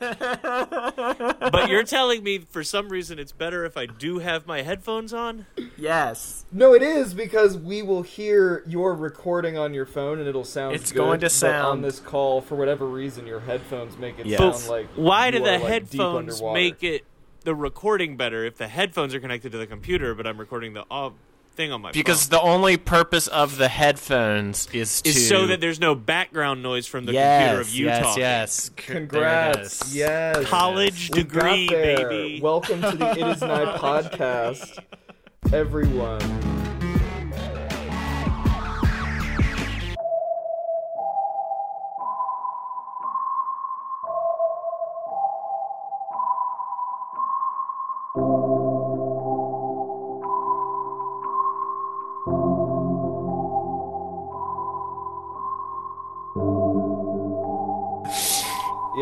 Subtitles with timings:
[1.50, 5.12] but you're telling me for some reason it's better if I do have my headphones
[5.12, 5.46] on?
[5.76, 6.44] Yes.
[6.52, 10.74] No, it is because we will hear your recording on your phone and it'll sound.
[10.74, 13.26] It's good, going to sound- on this call for whatever reason.
[13.26, 14.38] Your headphones make it Yes.
[14.38, 14.88] sound like.
[14.96, 17.04] Why do the like, headphones make it
[17.44, 20.84] the recording better if the headphones are connected to the computer, but I'm recording the
[20.90, 21.10] uh,
[21.54, 22.38] thing on my Because phone?
[22.38, 26.86] the only purpose of the headphones is to is so that there's no background noise
[26.86, 28.20] from the yes, computer of you yes, talking.
[28.22, 28.62] yes.
[28.64, 29.94] C- there it Congrats!
[29.94, 32.40] Yes, College We degree, baby.
[32.42, 34.78] Welcome to the It Is My podcast,
[35.52, 36.63] everyone.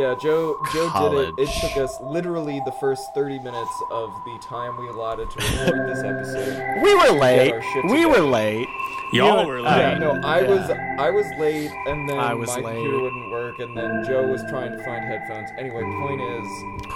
[0.02, 0.61] Yeah, Joe.
[0.73, 1.48] Joe did it.
[1.48, 5.88] It took us literally the first thirty minutes of the time we allotted to record
[5.88, 6.82] this episode.
[6.82, 7.54] We were late.
[7.85, 8.66] We were late.
[9.13, 9.79] Y'all were late.
[9.79, 10.49] yeah, no, I yeah.
[10.49, 12.65] was I was late, and then I was my late.
[12.65, 15.51] computer wouldn't work, and then Joe was trying to find headphones.
[15.57, 16.48] Anyway, point is,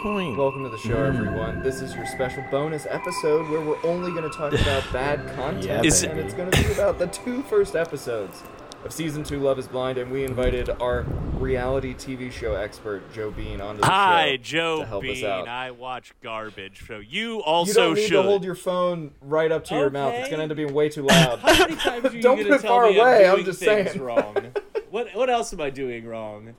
[0.02, 0.36] Point.
[0.36, 1.14] welcome to the show, mm.
[1.14, 1.62] everyone.
[1.62, 5.64] This is your special bonus episode where we're only going to talk about bad content,
[5.64, 8.42] Yeah, and it's going to be about the two first episodes
[8.87, 11.03] of season two, Love Is Blind, and we invited our
[11.39, 15.25] reality TV show expert Joe Bean onto the Hi, show Joe to help us Bean.
[15.27, 15.48] out.
[15.48, 18.11] I watch garbage, so you also You also don't need should.
[18.14, 20.14] to hold your phone right up to your mouth.
[20.14, 21.39] It's going to end up being way too loud.
[21.41, 23.59] How many times are you Don't put it tell far me away, I'm, I'm just
[23.61, 24.03] things saying.
[24.03, 24.37] wrong?
[24.89, 26.55] What what else am I doing wrong?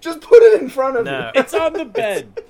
[0.00, 1.30] Just put it in front of No.
[1.32, 1.40] you.
[1.40, 2.42] It's on the bed.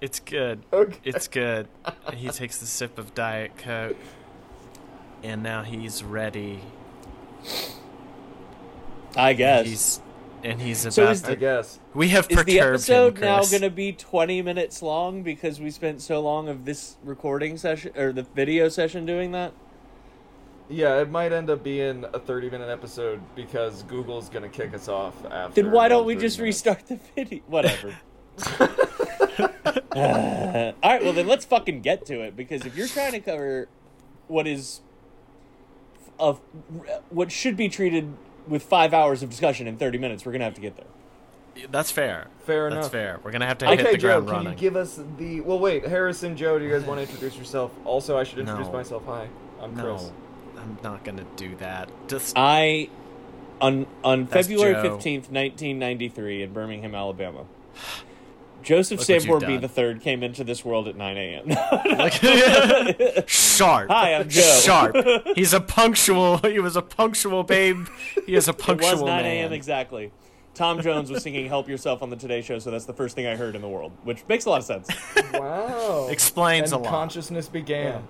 [0.00, 0.64] It's good.
[0.72, 0.98] Okay.
[1.04, 1.68] It's good.
[2.14, 3.96] he takes the sip of Diet Coke,
[5.22, 6.60] and now he's ready.
[9.16, 9.66] I guess.
[9.66, 10.00] He's
[10.44, 10.94] and he's about.
[10.94, 11.78] So is I guess.
[11.94, 15.60] we have Is the perturbed episode him, now going to be 20 minutes long because
[15.60, 19.52] we spent so long of this recording session or the video session doing that?
[20.68, 24.88] Yeah, it might end up being a 30 minute episode because Google's gonna kick us
[24.88, 25.62] off after.
[25.62, 26.64] Then why don't we just minutes.
[26.64, 27.40] restart the video?
[27.46, 27.94] Whatever.
[29.94, 33.20] Uh, all right, well then let's fucking get to it because if you're trying to
[33.20, 33.68] cover
[34.26, 34.80] what is
[36.18, 36.40] of
[37.10, 38.14] what should be treated
[38.48, 40.86] with five hours of discussion in 30 minutes, we're gonna have to get there.
[41.70, 42.28] That's fair.
[42.46, 42.76] Fair enough.
[42.76, 42.92] That's enough.
[42.92, 43.20] fair.
[43.22, 45.40] We're gonna have to Okay, hit the Joe, ground can you give us the?
[45.42, 47.72] Well, wait, Harrison, Joe, do you guys want to introduce yourself?
[47.84, 48.72] Also, I should introduce No.
[48.72, 49.02] myself.
[49.06, 49.28] Hi,
[49.60, 49.84] I'm Chris.
[49.84, 50.12] no,
[50.58, 51.90] I'm not gonna do that.
[52.08, 52.88] Just I
[53.60, 54.82] on on That's February Joe.
[54.94, 57.44] fifteenth, nineteen ninety three, in Birmingham, Alabama.
[58.62, 59.46] Joseph Look Sanborn B.
[59.46, 59.60] done.
[59.60, 61.48] the third came into this world at nine a.m.
[63.26, 63.90] sharp.
[63.90, 64.60] Hi, I'm Joe.
[64.62, 64.96] Sharp.
[65.34, 66.38] He's a punctual.
[66.38, 67.86] He was a punctual babe.
[68.26, 68.74] He is a punctual.
[68.74, 69.52] it punctual was nine a.m.
[69.52, 70.12] exactly.
[70.54, 73.26] Tom Jones was singing "Help Yourself" on the Today Show, so that's the first thing
[73.26, 74.88] I heard in the world, which makes a lot of sense.
[75.32, 76.08] Wow.
[76.10, 76.90] Explains and a lot.
[76.90, 78.06] consciousness began.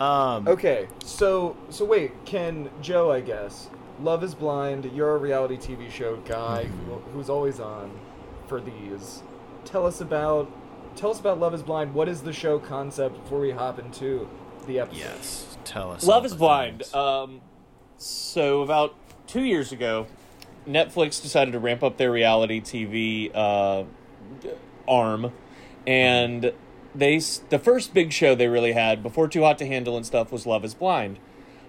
[0.00, 3.12] Um, Okay, so so wait, can Joe?
[3.12, 3.68] I guess
[4.00, 4.90] Love Is Blind.
[4.94, 7.90] You're a reality TV show guy who, who's always on
[8.46, 9.22] for these.
[9.64, 10.50] Tell us about
[10.96, 11.94] tell us about Love Is Blind.
[11.94, 14.28] What is the show concept before we hop into
[14.66, 14.98] the episode?
[14.98, 15.56] yes.
[15.64, 16.04] Tell us.
[16.04, 16.92] Love is Blind.
[16.94, 17.40] Um,
[17.96, 18.94] so about
[19.26, 20.06] two years ago,
[20.66, 23.84] Netflix decided to ramp up their reality TV uh,
[24.88, 25.32] arm,
[25.86, 26.52] and
[26.94, 30.32] they the first big show they really had before Too Hot to Handle and stuff
[30.32, 31.18] was Love Is Blind,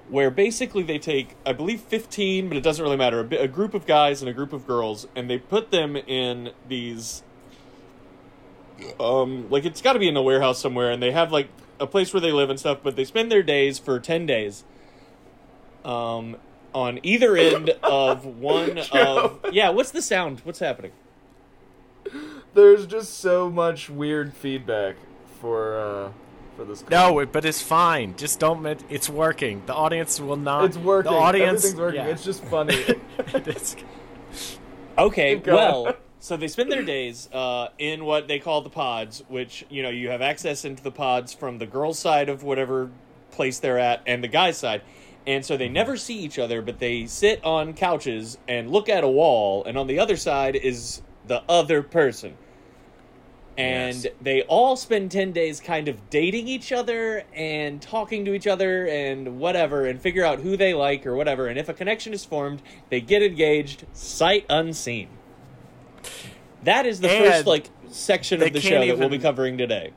[0.09, 3.73] where basically they take I believe fifteen, but it doesn't really matter a, a group
[3.73, 7.23] of guys and a group of girls, and they put them in these
[8.99, 11.47] um like it's got to be in a warehouse somewhere and they have like
[11.79, 14.65] a place where they live and stuff but they spend their days for 10 days
[15.85, 16.35] um
[16.73, 20.41] on either end of one of yeah what's the sound?
[20.43, 20.91] What's happening?
[22.53, 24.95] There's just so much weird feedback
[25.39, 26.11] for uh
[26.55, 26.83] for this.
[26.89, 28.15] no, but it's fine.
[28.15, 28.61] Just don't.
[28.61, 29.63] Med- it's working.
[29.65, 30.65] The audience will not.
[30.65, 31.11] it's working.
[31.11, 31.65] The audience.
[31.65, 31.99] Everything's working.
[32.01, 32.07] yeah.
[32.11, 32.75] It's just funny.
[33.33, 33.75] It's-
[34.97, 35.57] okay Keep going.
[35.57, 39.81] well so they spend their days uh, in what they call the pods which you
[39.81, 42.91] know you have access into the pods from the girls side of whatever
[43.31, 44.81] place they're at and the guys side
[45.25, 49.03] and so they never see each other but they sit on couches and look at
[49.03, 52.35] a wall and on the other side is the other person
[53.57, 54.07] and Yes.
[54.21, 58.87] they all spend 10 days kind of dating each other and talking to each other
[58.87, 62.25] and whatever and figure out who they like or whatever and if a connection is
[62.25, 65.07] formed they get engaged sight unseen
[66.63, 69.91] that is the first like section of the show that we'll be covering today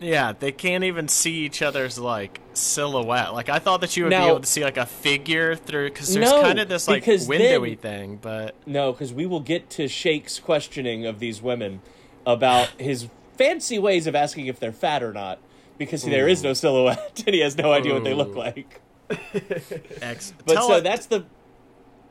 [0.00, 3.34] Yeah, they can't even see each other's like silhouette.
[3.34, 5.90] Like I thought that you would Now- be able to see like a figure through
[5.90, 9.40] because there's No, kind of this like windowy then- thing, but No, because we will
[9.40, 11.82] get to Shane's questioning of these women
[12.26, 15.38] about his fancy ways of asking if they're fat or not,
[15.78, 18.80] because there is no silhouette and he has no idea what they look like.
[19.10, 21.24] But tell so it- that's the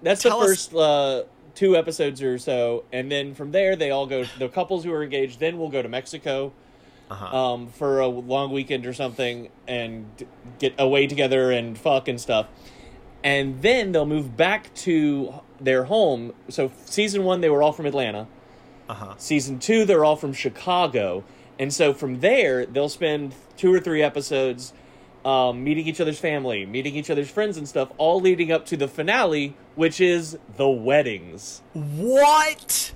[0.01, 1.23] that's the us- first uh,
[1.55, 4.25] two episodes or so, and then from there they all go.
[4.37, 6.51] The couples who are engaged then will go to Mexico
[7.09, 7.37] uh-huh.
[7.53, 10.05] um, for a long weekend or something and
[10.59, 12.47] get away together and fuck and stuff.
[13.23, 16.33] And then they'll move back to their home.
[16.49, 18.27] So season one, they were all from Atlanta.
[18.89, 19.13] Uh-huh.
[19.17, 21.23] Season two, they're all from Chicago.
[21.57, 24.73] And so from there, they'll spend two or three episodes
[25.25, 28.77] um, meeting each other's family, meeting each other's friends and stuff, all leading up to
[28.77, 31.61] the finale, which is the weddings.
[31.73, 32.93] What?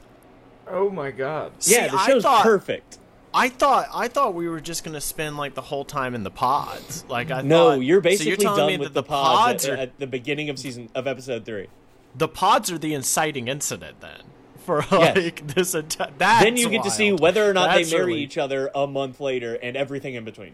[0.68, 1.52] Oh my god.
[1.62, 3.00] yeah, See, the I show's thought- perfect.
[3.36, 6.30] I thought I thought we were just gonna spend like the whole time in the
[6.30, 7.04] pods.
[7.10, 9.72] Like I No, thought, you're so basically telling me done with that the pods, at,
[9.74, 11.68] are, at the beginning of season of episode three.
[12.16, 14.22] the pods are the inciting incident then
[14.64, 15.16] for Yes.
[15.16, 15.76] like this.
[15.76, 18.38] Enti- that's then you get to see whether or not That's they marry really- each
[18.38, 20.54] other a month later and everything in between.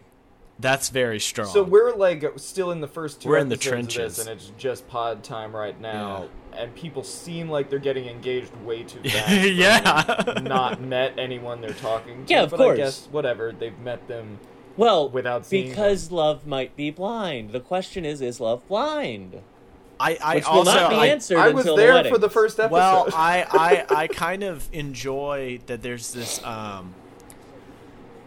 [0.58, 1.48] That's very strong.
[1.48, 4.16] So we're like still in the first two We're in the episodes of trenches.
[4.16, 6.28] this, and it's just pod time right now.
[6.52, 9.30] And people seem like they're getting engaged way too fast.
[9.50, 10.34] Yeah.
[10.42, 12.32] not met anyone they're talking to.
[12.32, 12.74] Yeah, of but course.
[12.74, 14.38] I guess whatever they've met them.
[14.76, 17.52] Well, Without seeing because love might be blind.
[17.52, 19.40] The question is, is love blind?
[20.00, 22.12] I, I Which also will not be I, answered I was until there the wedding.
[22.14, 22.72] for the first episode.
[22.74, 26.94] well, I, I I kind of enjoy that there's this um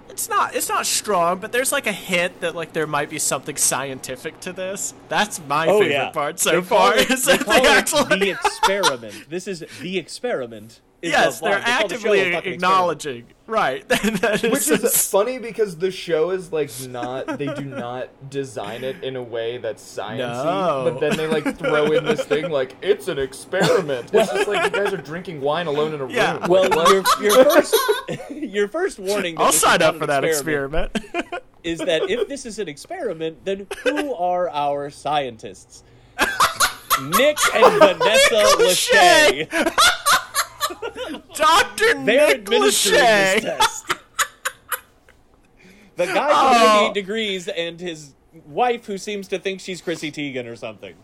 [0.09, 3.17] it's not it's not strong, but there's like a hint that like there might be
[3.17, 4.93] something scientific to this.
[5.09, 6.97] That's my oh favorite yeah, part so They call far.
[6.97, 9.29] it- is they that call they it the experiment.
[9.29, 10.81] This is the experiment.
[11.03, 11.89] Is yes, Love they're Blind.
[11.89, 13.87] They the show a actively acknowledging right.
[13.89, 18.83] that Which is is funny because the show is like not they do not design
[18.85, 20.89] it in a way that's sciencey, No.
[20.89, 24.11] but then they like throw in this thing like it's an experiment.
[24.13, 26.37] It's just like you guys are drinking wine alone in a Yeah.
[26.37, 26.47] room.
[26.47, 27.75] Well, Like, your, your first
[28.31, 29.35] your first warning.
[29.37, 30.97] I'll sign up for that experiment.
[31.63, 35.83] Is that if this is an experiment, then who are our scientists?
[37.01, 39.47] Nick and Vanessa Lachey.
[39.49, 40.22] Lachey.
[41.35, 41.93] Dr.
[42.03, 43.41] They're Nick Lachey.
[45.95, 46.53] The guy Oh.
[46.53, 48.13] from 98 Degrees and his
[48.47, 50.95] wife who seems to think she's Chrissy Teigen or something.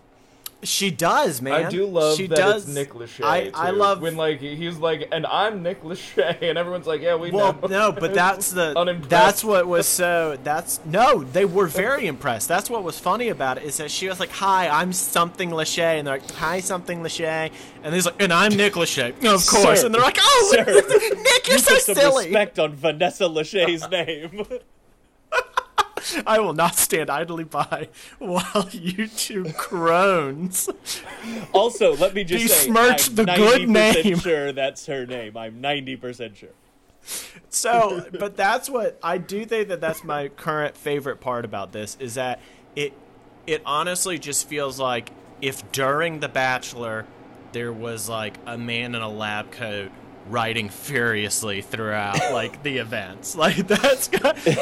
[0.61, 1.53] She does, man.
[1.65, 2.65] I do love she that does.
[2.67, 3.23] it's Nick Lachey.
[3.23, 7.15] I, I love when like he's like, and I'm Nick Lachey, and everyone's like, yeah,
[7.15, 7.67] we Well, know.
[7.67, 8.73] no, but that's the
[9.07, 12.50] that's what was so that's no, they were very impressed.
[12.50, 15.79] That's what was funny about it is that she was like, "Hi, I'm something Lachey,"
[15.97, 17.51] and they're like, "Hi, something Lachey,"
[17.83, 19.85] and he's like, "And I'm Nick Lachey, of course," Sir.
[19.85, 20.65] and they're like, "Oh, Sir.
[20.65, 24.45] Nick, you're You so put some silly." respect on Vanessa Lachey's name.
[26.25, 27.89] I will not stand idly by
[28.19, 30.69] while you two crones.
[31.53, 34.19] also, let me just say, Besmirch I'm the good 90% name.
[34.19, 35.38] sure that's her name.
[35.38, 36.50] I'm 90% sure.
[37.50, 41.97] So, but that's what I do think that that's my current favorite part about this
[42.00, 42.39] is that
[42.75, 42.94] it
[43.47, 45.09] it honestly just feels like
[45.41, 47.05] if during The Bachelor
[47.51, 49.91] there was like a man in a lab coat
[50.29, 53.35] writing furiously throughout like the events.
[53.39, 54.11] Like that's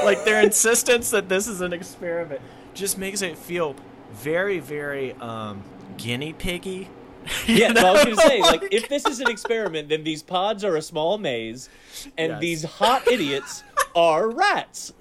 [0.03, 2.41] like their insistence that this is an experiment
[2.73, 3.75] just makes it feel
[4.11, 5.63] very very um
[5.97, 6.87] guinea piggy.
[7.47, 10.23] You Yeah, so I was gonna say, like, if this is an experiment, then these
[10.23, 11.69] pods are a small maze,
[12.17, 12.39] and Yes.
[12.41, 13.63] these hot idiots
[13.95, 14.93] are rats.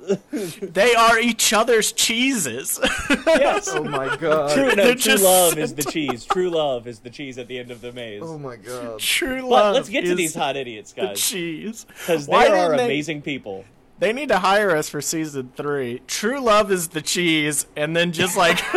[0.60, 2.78] they are each other's cheeses.
[3.26, 3.68] yes.
[3.68, 4.52] oh my god.
[4.54, 6.24] True, no, true just love is the cheese.
[6.24, 8.22] True love is the cheese at the end of the maze.
[8.24, 8.98] Oh my god.
[8.98, 9.74] True but love.
[9.74, 11.84] let's get to is these hot idiots, the guys, cheese.
[11.88, 13.64] because Why they are didn't they- amazing people.
[13.98, 16.02] They need to hire us for season three.
[16.06, 18.58] True love is the cheese, and then just like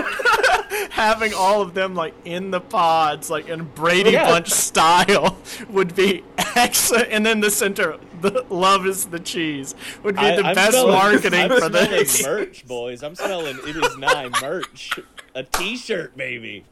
[0.89, 4.27] having all of them like in the pods, like in Brady oh, Yeah.
[4.29, 5.38] Bunch style,
[5.69, 6.24] would be
[6.55, 7.10] excellent.
[7.12, 10.72] And then the center, the love is the cheese, would be I- the I'm best
[10.72, 12.24] smelling- marketing I'm for this.
[12.25, 13.03] merch, boys.
[13.03, 15.00] I'm smelling it is nine merch.
[15.36, 16.65] A T-shirt, baby.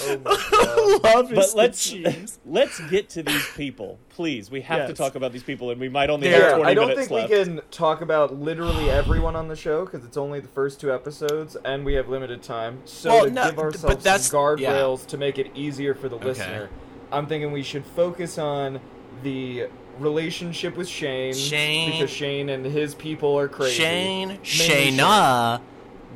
[0.00, 2.38] Oh love is But the let's cheese.
[2.46, 4.50] let's get to these people, please.
[4.50, 6.70] We have to talk about these people, and we might only Yeah, have Yeah, 20
[6.70, 7.30] I don't think left.
[7.30, 10.92] we can talk about literally everyone on the show because it's only the first two
[10.92, 12.80] episodes and we have limited time.
[12.84, 16.08] So Well, to no, give but ourselves that's- some guardrails to make it easier for
[16.08, 16.70] the listener,
[17.12, 18.80] I'm thinking we should focus on
[19.22, 19.68] the
[20.00, 21.92] relationship with Shane, Shane.
[21.92, 23.74] because Shane and his people are crazy.
[23.76, 25.60] Shane, Mainly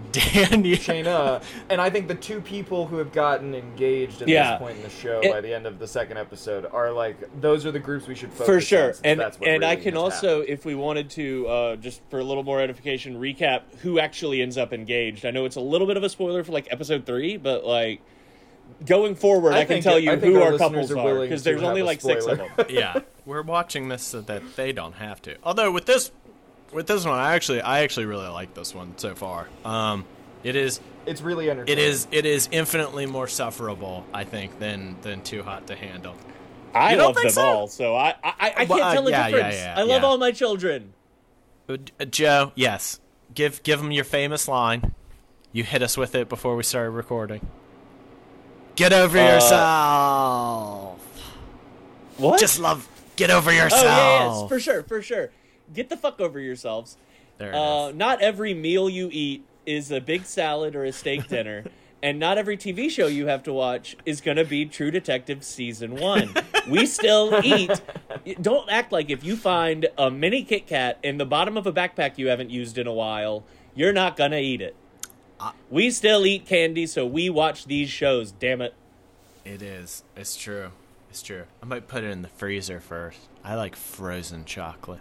[0.12, 0.50] Shayna.
[0.50, 0.76] Daniel.
[0.78, 4.52] Shayna, and I think the two people who have gotten engaged at Yeah.
[4.52, 7.16] this point in the show It- by the end of the second episode are like
[7.40, 9.76] those are the groups we should focus for sure since and that's what and i
[9.76, 10.48] can also happened.
[10.58, 14.56] if we wanted to uh, just for a little more edification recap who actually ends
[14.58, 17.36] up engaged i know it's a little bit of a spoiler for like episode three
[17.36, 18.00] but like
[18.86, 21.04] going forward i, I can think- tell you I who our our couples are are
[21.04, 24.72] willing because there's only like six of them yeah, we're watching this so that they
[24.72, 25.36] don't have to.
[25.42, 26.10] Although with this,
[26.72, 29.48] with this one, I actually, I actually really like this one so far.
[29.64, 30.04] Um,
[30.44, 31.82] it is, it's really entertaining.
[31.84, 36.14] is, it is infinitely more sufferable, I think, than than Too Hot to Handle.
[36.74, 37.42] i You don't love think them so?
[37.46, 39.82] all so i i, I can't Well, uh, tell the yeah, yeah, difference yeah, i
[39.82, 40.06] love yeah.
[40.08, 40.92] all my children
[41.68, 43.00] Uh, Joe, yes,
[43.34, 44.94] give give them your famous line.
[45.52, 47.40] You hit us with it before we started recording.
[48.76, 51.00] Get over Uh, yourself.
[52.18, 52.86] what Just love.
[53.16, 53.84] Get over oh yourself.
[53.84, 55.30] yeah, yes for sure for sure
[55.74, 56.96] get the fuck over yourselves
[57.38, 57.94] There it Uh, is.
[57.96, 61.64] not every meal you eat is a big salad or a steak dinner,
[62.02, 65.44] and not every TV show you have to watch is going to be True Detective
[65.44, 66.32] season one.
[66.68, 67.80] we still eat.
[68.40, 71.72] Don't act like if you find a mini Kit Kat in the bottom of a
[71.72, 73.44] backpack you haven't used in a while,
[73.74, 74.74] you're not going to eat it.
[75.70, 78.32] We still eat candy, so we watch these shows.
[78.32, 78.74] Damn it!
[79.44, 80.02] It is.
[80.16, 80.70] It's true.
[81.10, 81.44] It's true.
[81.62, 83.20] I might put it in the freezer first.
[83.44, 85.00] I like frozen chocolate.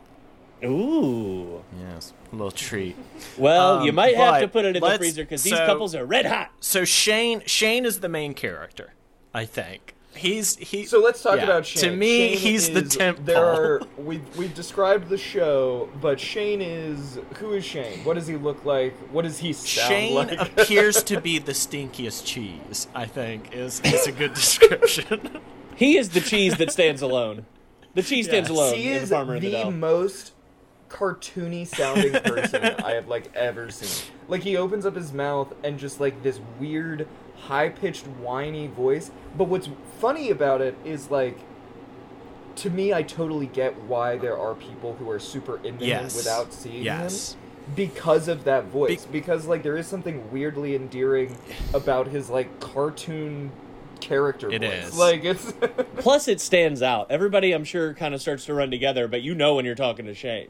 [0.64, 1.64] Ooh.
[1.80, 2.96] Yes, a little treat.
[3.38, 5.94] Well, you Um, might have to put it in the freezer because these so- couples
[5.96, 6.52] are red hot.
[6.60, 8.94] So Shane, Shane is the main character.
[9.34, 10.86] I think he's he.
[10.86, 11.44] So let's talk yeah.
[11.44, 11.84] about Shane.
[11.84, 13.24] To me, Shane he's the is- temp.
[13.24, 18.04] There are we we've described the show, but Shane is who is Shane?
[18.04, 18.96] What does he look like?
[19.12, 20.32] What does he sound Shane like?
[20.58, 22.88] appears to be the stinkiest cheese.
[22.96, 25.40] I think is is a good description.
[25.76, 27.46] He is the cheese that stands alone.
[27.94, 28.58] The cheese stands Yes.
[28.58, 28.76] alone.
[28.76, 30.32] he in is Farmer the, the most
[30.98, 34.12] cartoony sounding person I have like ever seen.
[34.28, 39.12] Like he opens up his mouth and just like this weird high pitched whiny voice.
[39.38, 41.38] But what's funny about it is like
[42.58, 46.14] to me I totally get why there are people who are super into Yes.
[46.14, 47.34] him without seeing yes.
[47.34, 47.40] him
[47.76, 49.06] because of that voice.
[49.06, 51.38] Be- because like there is something weirdly endearing
[51.74, 53.52] about his like cartoon
[54.02, 54.88] character It voice.
[54.88, 54.98] is.
[54.98, 55.54] Like it's
[55.98, 57.12] Plus, it stands out.
[57.12, 60.06] Everybody, I'm sure, kind of starts to run together, but you know when you're talking
[60.06, 60.48] to Shane.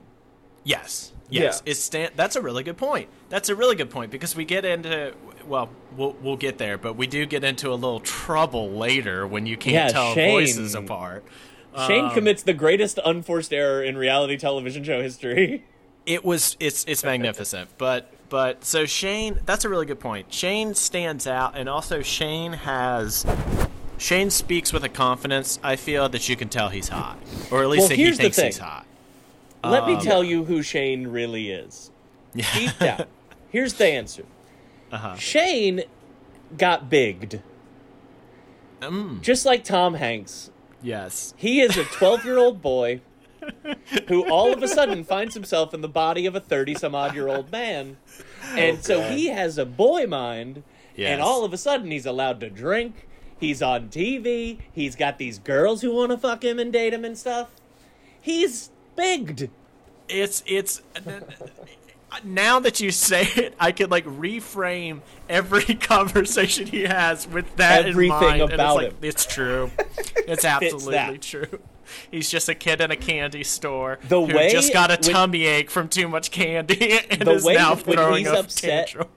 [0.68, 1.14] Yes.
[1.30, 1.62] Yes.
[1.66, 1.72] Yeah.
[1.72, 3.10] It's stand- that's a really good point.
[3.30, 5.14] That's a really good point because we get into
[5.48, 9.46] well, we'll we'll get there, but we do get into a little trouble later when
[9.46, 11.24] you can't Yeah, tell Shane- voices apart.
[11.88, 15.64] Shane Um, commits the greatest unforced error in reality television show history.
[16.08, 20.32] It was it's it's magnificent, but but so Shane, that's a really good point.
[20.34, 23.26] Shane stands out, and also Shane has
[23.98, 25.60] Shane speaks with a confidence.
[25.62, 27.18] I feel that you can tell he's hot,
[27.52, 28.86] or at least Well, that he thinks he's hot.
[29.64, 31.92] Let me Um, tell you who Shane really is.
[32.36, 33.06] Deep down.
[33.50, 34.24] Here's the answer
[34.92, 35.16] Uh-huh.
[35.16, 35.84] Shane
[36.58, 37.42] got bigged.
[38.82, 40.52] Mm, Just like Tom Hanks.
[40.82, 41.34] yes.
[41.38, 43.02] He is a 12 year old boy
[44.08, 47.16] who all of a sudden finds himself in the body of a 30 some odd
[47.16, 47.98] year old man.
[48.54, 50.64] And so he has a boy mind,
[50.96, 51.10] Yes.
[51.12, 53.08] and all of a sudden he's allowed to drink.
[53.40, 54.60] He's on TV.
[54.74, 57.50] He's got these girls who want to fuck him and date him and stuff.
[58.20, 59.50] He's bigged.
[60.10, 60.82] It's it's
[62.24, 67.86] now that you say it, I could like reframe every conversation he has with that
[67.86, 68.42] Everything in mind.
[68.44, 68.98] and about it's like, him.
[69.10, 69.72] It's true.
[70.27, 71.60] It's absolutely true.
[72.12, 75.13] He's just a kid in a candy store The who way- just got a when-
[75.13, 78.39] tummy ache from too much candy and The is way now when throwing he's a
[78.39, 79.08] upset- tantrum.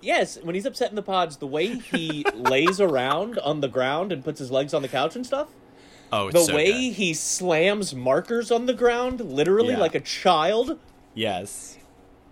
[0.00, 4.10] Yes, when he's upset in the pods, the way he lays around on the ground
[4.12, 5.48] and puts his legs on the couch and stuff.
[6.12, 6.94] Oh, it's The so way good.
[6.94, 9.80] he slams markers on the ground, literally Yeah.
[9.80, 10.78] like a child.
[11.14, 11.78] yes.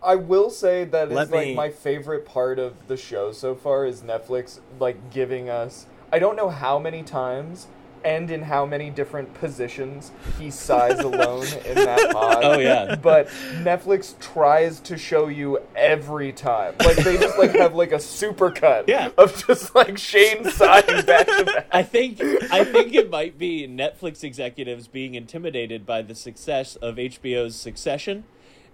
[0.05, 3.55] I will say that is Let like me- my favorite part of the show so
[3.55, 7.69] far is Netflix like giving us I don't know how many times
[8.04, 12.44] and in how many different positions he sighs alone in that oh, pod.
[12.44, 12.97] Oh, yeah.
[12.97, 13.28] But
[13.62, 16.75] Netflix tries to show you every time.
[16.85, 19.11] Like they just like have like a supercut Yeah.
[19.18, 21.66] of just like Shane sighing back to back.
[21.73, 26.97] I think I think it might be Netflix executives being intimidated by the success of
[26.97, 28.25] HBO's Succession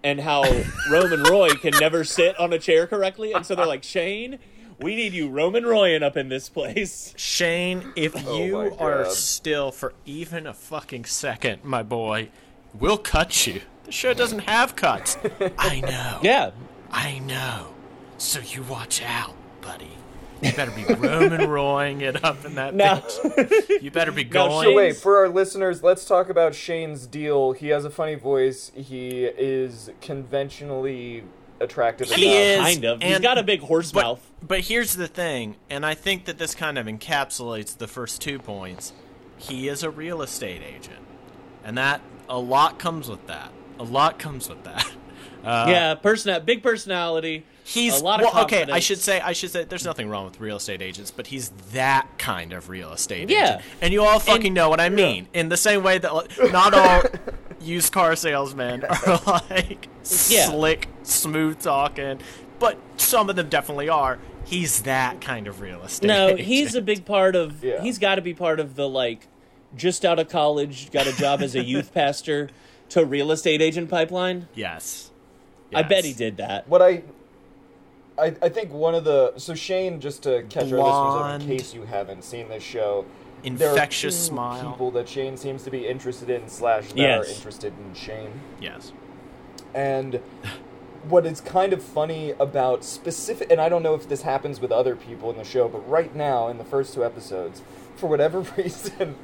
[0.04, 0.42] and how
[0.90, 4.38] Roman Roy can never sit on a chair correctly, and so they're like, Shane,
[4.80, 7.12] we need you Roman Royan up in this place.
[7.16, 12.28] Shane, if Oh you are still for even a fucking second, my boy,
[12.74, 13.62] we'll cut you.
[13.84, 15.16] The show doesn't have cuts.
[15.58, 16.20] I know.
[16.22, 16.50] Yeah.
[16.90, 17.68] I know.
[18.18, 19.90] So you watch out, buddy.
[20.40, 23.82] You better be Roman Roying it up in that Now, bitch.
[23.82, 24.64] You better be going.
[24.64, 27.52] So wait, for our listeners, let's talk about Shane's deal.
[27.52, 28.70] He has a funny voice.
[28.74, 31.24] He is conventionally
[31.60, 32.10] attractive.
[32.10, 32.68] He enough.
[32.68, 33.02] is, kind of.
[33.02, 34.30] He's and- got a big horse but, mouth.
[34.46, 38.38] But here's the thing, and I think that this kind of encapsulates the first two
[38.38, 38.92] points.
[39.36, 40.98] He is a real estate agent,
[41.64, 43.52] and that a lot comes with that.
[43.78, 44.90] A lot comes with that.
[45.44, 47.46] Uh, yeah, person, big personality.
[47.62, 48.66] He's a lot of well, okay.
[48.70, 51.50] I should say I should say there's nothing wrong with real estate agents, but he's
[51.72, 53.44] that kind of real estate Yeah.
[53.44, 53.62] agent.
[53.80, 55.28] And you all fucking know what I mean.
[55.32, 56.12] In the same way that
[56.52, 57.02] not all
[57.60, 59.88] used car salesmen are like
[60.28, 60.46] Yeah.
[60.50, 62.20] slick, smooth talking,
[62.58, 64.18] but some of them definitely are.
[64.44, 66.06] He's that kind of real estate.
[66.06, 66.40] No, agent.
[66.40, 67.62] he's a big part of.
[67.62, 67.82] Yeah.
[67.82, 69.26] He's got to be part of the like,
[69.76, 72.48] just out of college, got a job as a youth pastor
[72.90, 74.48] to real estate agent pipeline.
[74.54, 75.10] yes.
[75.74, 76.66] I bet he did that.
[76.66, 77.02] What I,
[78.18, 81.42] I, I think one of the so Shane, just to catch our listeners up Blonde.
[81.42, 83.04] in case you haven't seen this show,
[83.44, 84.70] there are Infectious two smile.
[84.72, 87.26] people that Shane seems to be interested in slash that Yes.
[87.28, 88.92] are interested in Shane, Yes.
[89.74, 90.20] and
[91.08, 94.72] what is kind of funny about specific, and I don't know if this happens with
[94.72, 97.62] other people in the show, but right now in the first two episodes,
[97.96, 99.16] for whatever reason.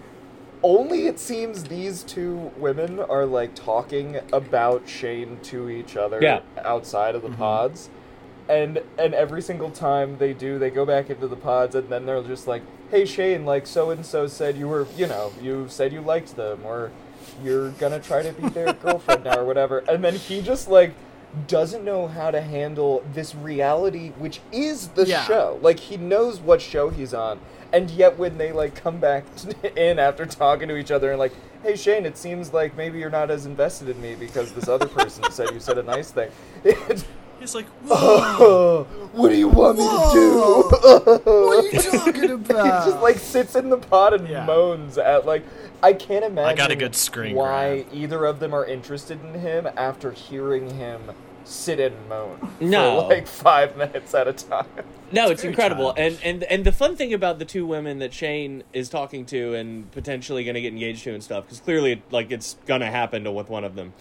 [0.63, 6.41] Only it seems these two women are like talking about Shane to each other Yeah.
[6.65, 7.37] outside of the mm-hmm.
[7.37, 7.91] pods
[8.49, 12.05] and and every single time they do they go back into the pods and then
[12.05, 15.67] they're just like hey shane like so and so said you were you know you
[15.69, 16.91] said you liked them or
[17.43, 19.79] you're gonna try to be their girlfriend now or whatever.
[19.89, 20.93] And then he just like
[21.49, 25.25] doesn't know how to handle this reality which is the Yeah.
[25.25, 25.59] show.
[25.63, 27.41] Like he knows what show he's on
[27.73, 29.25] and yet when they like come back
[29.77, 31.33] in after talking to each other and like
[31.63, 34.87] hey shane it seems like maybe you're not as invested in me because this other
[34.87, 36.31] person said you said a nice thing
[37.45, 40.39] It's- He's like, Oh, what do you want me to do?
[41.25, 42.47] what are you talking about?
[42.47, 42.87] he about?
[42.87, 44.45] just like sits in the pot and Yeah.
[44.47, 45.45] moans at like
[45.83, 47.87] I can't imagine got a good screen why grab.
[47.95, 51.03] either of them are interested in him after hearing him
[51.45, 53.03] sit and moan No.
[53.03, 54.65] for like five minutes at a time.
[55.13, 56.23] No, it's very incredible, and childish.
[56.25, 59.91] and and the fun thing about the two women that Shane is talking to and
[59.93, 63.31] potentially going to get engaged to and stuff, because clearly, like, it's gonna happen to
[63.31, 63.93] with one of them,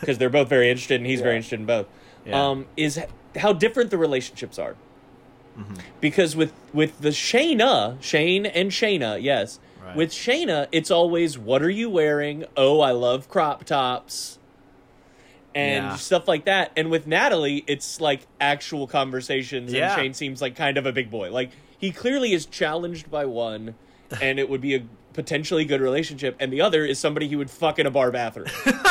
[0.00, 1.86] because they're both very interested, and he's very interested in both.
[2.26, 2.48] Yeah.
[2.50, 3.00] Um, is
[3.36, 4.76] how different the relationships are,
[5.58, 5.74] Mm-hmm.
[6.00, 9.96] because with with the Shayna, Shane and Shayna, yes, Right.
[9.96, 12.44] with Shayna, it's always what are you wearing?
[12.56, 14.38] Oh, I love crop tops.
[15.54, 15.96] And Yeah.
[15.96, 16.72] stuff like that.
[16.76, 19.92] And with Natalie, it's like actual conversations, Yeah.
[19.92, 21.30] and Shane seems like kind of a big boy.
[21.30, 23.74] Like he clearly is challenged by one,
[24.22, 27.50] and it would be a potentially good relationship, and the other is somebody he would
[27.50, 28.46] fuck in a bar bathroom.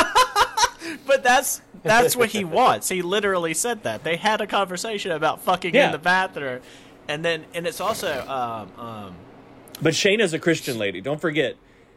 [1.06, 2.88] But that's that's what he wants.
[2.88, 4.04] He literally said that.
[4.04, 5.86] They had a conversation about fucking Yeah.
[5.86, 6.60] in the bathroom,
[7.08, 9.14] and then and it's also um um
[9.80, 11.56] but Shayna's a Christian lady, don't forget,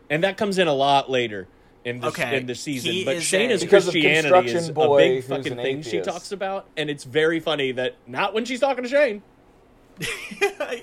[0.09, 1.47] and that comes in a lot later
[1.83, 2.35] in the Okay.
[2.37, 2.91] in the season.
[2.91, 6.31] He but is Shayna's a- of Christianity is a big fucking an thing she talks
[6.31, 9.21] about, and it's very funny that not when she's talking to Shane.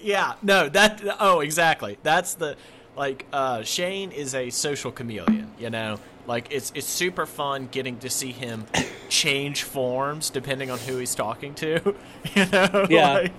[0.01, 2.57] yeah no that oh exactly that's the
[2.97, 5.99] like uh Shane is a social chameleon you know?
[6.27, 8.67] Like it's it's super fun getting to see him
[9.09, 11.95] change forms depending on who he's talking to
[12.35, 12.87] you know?
[12.89, 13.13] Yeah.
[13.15, 13.33] like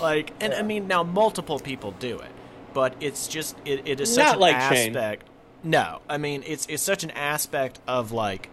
[0.00, 2.30] like and I mean now multiple people do it
[2.72, 5.16] but it's just it, it is such Not an like Shane.
[5.62, 8.48] no I mean it's it's such an aspect of like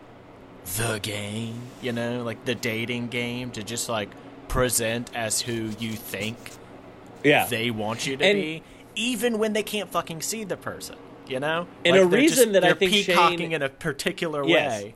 [0.77, 4.09] the game, you know, like the dating game to just like
[4.47, 6.37] present as who you think
[7.23, 8.63] Yeah, they want you to And- be,
[8.95, 10.95] even when they can't fucking see the person,
[11.27, 11.67] you know?
[11.85, 14.83] And Like, a they're reason that I they're think peacocking Shane- in a particular Yes.
[14.83, 14.95] way.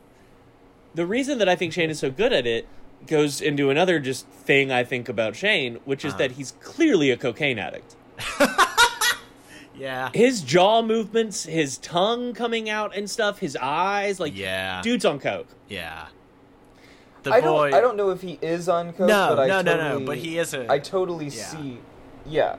[0.93, 2.67] the reason that I think Shane is so good at it
[3.07, 6.19] goes into another just thing I think about Shane, which is Uh-huh.
[6.19, 7.95] that he's clearly a cocaine addict.
[9.77, 10.09] Yeah.
[10.13, 14.81] His jaw movements, his tongue coming out and stuff, his eyes, like Yeah.
[14.81, 15.47] dude's on coke.
[15.67, 16.05] Yeah.
[17.23, 17.71] The I boy.
[17.71, 20.05] don't I don't know if he is on coke, No, but I no, no, no,
[20.05, 21.43] but he is a- I totally yeah.
[21.43, 21.79] see
[22.25, 22.55] yeah.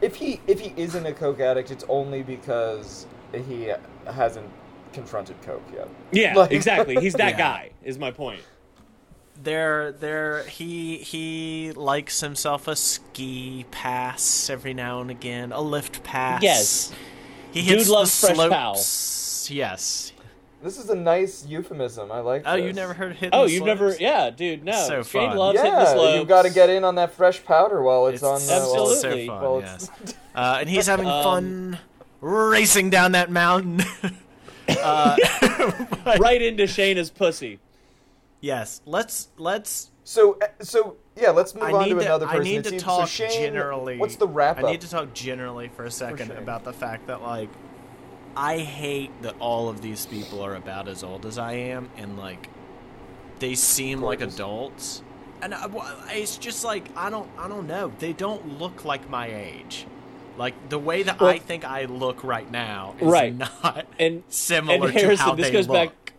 [0.00, 3.72] If he if he isn't a coke addict, it's only because he
[4.06, 4.48] hasn't
[4.92, 5.88] confronted coke yet.
[6.12, 6.96] Yeah, Like- exactly.
[6.96, 7.38] He's that Yeah.
[7.38, 7.70] guy.
[7.82, 8.40] Is my point.
[9.42, 16.02] there there he he likes himself a ski pass every now and again, a lift
[16.04, 16.42] pass.
[16.42, 16.92] Yes.
[17.52, 18.74] He Dude loves the fresh pow.
[18.74, 19.48] slopes.
[19.50, 20.07] Yes.
[20.62, 22.10] This is a nice euphemism.
[22.10, 22.64] I like Oh, this.
[22.64, 24.64] you never heard hitting Oh, the you've never, yeah, dude.
[24.64, 25.36] No, So Shane fun.
[25.38, 26.18] loves hitting the Yeah, slopes.
[26.18, 28.36] you got to get in on that fresh powder while it's, on.
[28.36, 29.26] It's Uh, while it's- Absolutely.
[29.26, 29.90] so fun, while yes.
[30.34, 31.78] Uh, and he's having Um, fun
[32.20, 33.78] racing down that mountain.
[34.68, 37.58] right into Shayna's pussy.
[38.40, 39.90] yes, let's let's.
[40.04, 42.40] So, uh, so yeah, let's move I on need to to, another person.
[42.40, 43.98] I need It to talk so Shane, generally.
[43.98, 44.64] What's the wrap up?
[44.64, 46.36] I need to talk generally for a second Shane.
[46.38, 47.48] about the fact that like
[48.40, 52.16] I hate that all of these people are about as old as I am and
[52.16, 52.48] like
[53.40, 55.02] they seem like adults
[55.42, 55.68] and uh,
[56.06, 57.92] I, it's just like I don't I don't know.
[57.98, 59.86] They don't look like my age.
[60.36, 63.34] Like the way that Well- I think I look right now is Right.
[63.36, 65.74] not And similar and Harrison, to how this they goes look.
[65.76, 66.12] back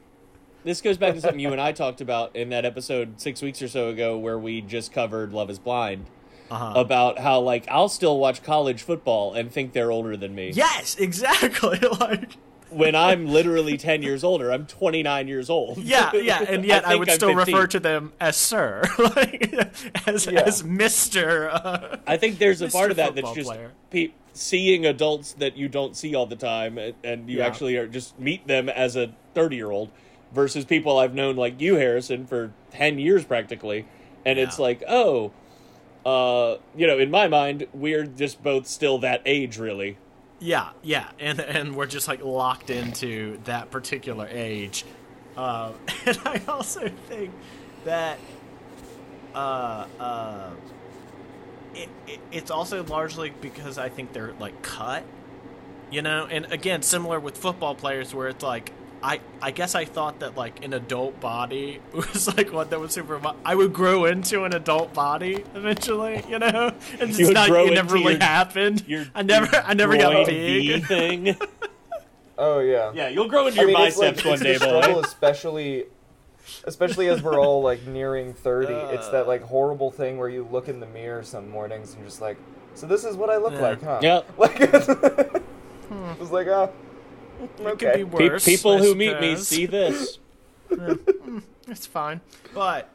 [0.65, 3.61] this goes back to something you and I talked about in that episode six weeks
[3.61, 6.05] or so ago where we just covered Love is Blind.
[6.51, 6.73] Uh-huh.
[6.75, 10.51] About how like I'll still watch college football and think they're older than me.
[10.53, 11.77] Yes, exactly.
[11.99, 12.31] like
[12.71, 14.51] When I'm literally ten years older.
[14.51, 15.77] I'm twenty nine years old.
[15.83, 17.55] yeah, yeah, and yet I, think would I'm still 15.
[17.55, 19.53] refer to them as sir, like
[20.07, 20.41] as Yeah.
[20.41, 21.49] as Mister.
[21.51, 22.71] Uh, I think there's a Mr.
[22.73, 23.51] part of that that's just
[23.91, 27.45] pe- seeing adults that you don't see all the time, and, and you Yeah.
[27.47, 29.89] actually are just meet them as a 30 year old
[30.33, 33.85] versus people I've known like you, Harrison, for 10 years practically,
[34.25, 35.31] and it's like, oh,
[36.09, 39.97] uh, you know, in my mind, we're just both still that age, really.
[40.39, 44.85] Yeah, yeah, and and we're just like locked into that particular age,
[45.37, 45.71] uh,
[46.05, 47.31] and I also think
[47.83, 48.17] that
[49.35, 50.49] uh, uh,
[51.75, 55.03] it, it it's also largely because I think they're like cut,
[55.91, 58.71] you know, and again similar with football players where it's like.
[59.01, 62.91] I, I guess I thought that like an adult body was like what that was
[62.91, 63.21] super.
[63.45, 66.73] I would grow into an adult body eventually, you know.
[66.99, 67.49] And You it's not.
[67.49, 68.83] grow It never really your- happened.
[68.87, 70.85] Your, I never, your I never got V big.
[70.87, 71.35] thing.
[72.37, 72.91] Oh yeah.
[72.93, 74.99] yeah, you'll grow into I your mean, it's biceps like, one day, the struggle, boy.
[75.01, 75.85] especially,
[76.65, 78.73] especially as we're all like nearing thirty.
[78.73, 79.11] it's Uh.
[79.11, 82.37] that like horrible thing where you look in the mirror some mornings and just like,
[82.75, 83.61] so this is what I look Yeah.
[83.61, 83.99] like, huh?
[84.01, 84.21] Yeah.
[84.37, 84.87] Like, it's
[86.21, 86.71] it's like, oh,
[87.41, 88.03] It could okay.
[88.03, 88.45] be Pe- worse.
[88.45, 90.19] people I who meet me see this.
[91.67, 92.21] It's fine,
[92.55, 92.89] but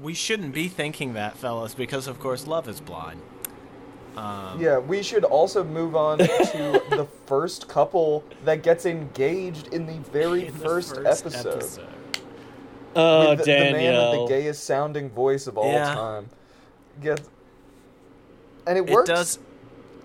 [0.00, 3.20] we shouldn't be thinking that, fellas, because of course love is blind.
[4.16, 6.26] Um, Yeah, we should also move on to
[6.90, 11.86] the first couple that gets engaged in the very in the first, episode.
[12.96, 15.94] Oh, With the, the man with the gayest sounding voice of all Yeah.
[15.94, 16.28] time.
[17.00, 17.28] Gets,
[18.66, 19.08] and it It works.
[19.08, 19.38] does.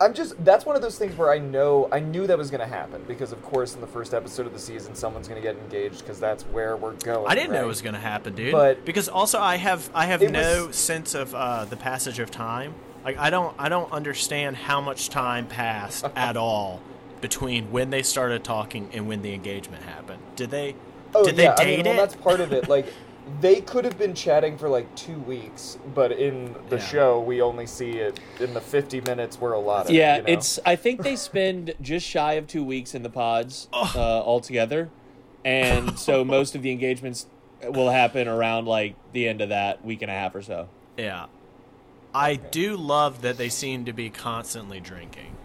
[0.02, 2.62] I'm just that's one of those things where I know I knew that was going
[2.62, 5.48] to happen because of course in the first episode of the season someone's going to
[5.48, 7.26] get engaged because that's where we're going.
[7.28, 8.52] I didn't know it was going to happen, dude.
[8.52, 12.30] But- because also I have I have no was- sense of uh, the passage of
[12.32, 12.74] time.
[13.04, 16.82] Like I don't I don't understand how much time passed at all
[17.22, 20.22] between when they started talking and when the engagement happened.
[20.36, 20.76] Did they?
[21.14, 21.98] Oh did yeah, they I date mean, well, it?
[21.98, 22.68] that's part of it.
[22.68, 22.88] Like
[23.42, 26.86] they could have been chatting for like two weeks, but in the Yeah.
[26.86, 29.94] show we only see it in the 50 minutes we're allotted.
[29.94, 30.30] Yeah, you know?
[30.30, 30.60] it's.
[30.66, 34.90] I think they spend just shy of two weeks in the pods uh, altogether,
[35.44, 37.26] and so most of the engagements
[37.64, 40.70] will happen around like the end of that week and a half or so.
[40.98, 41.26] Yeah.
[42.14, 45.36] I do love that they seem to be constantly drinking.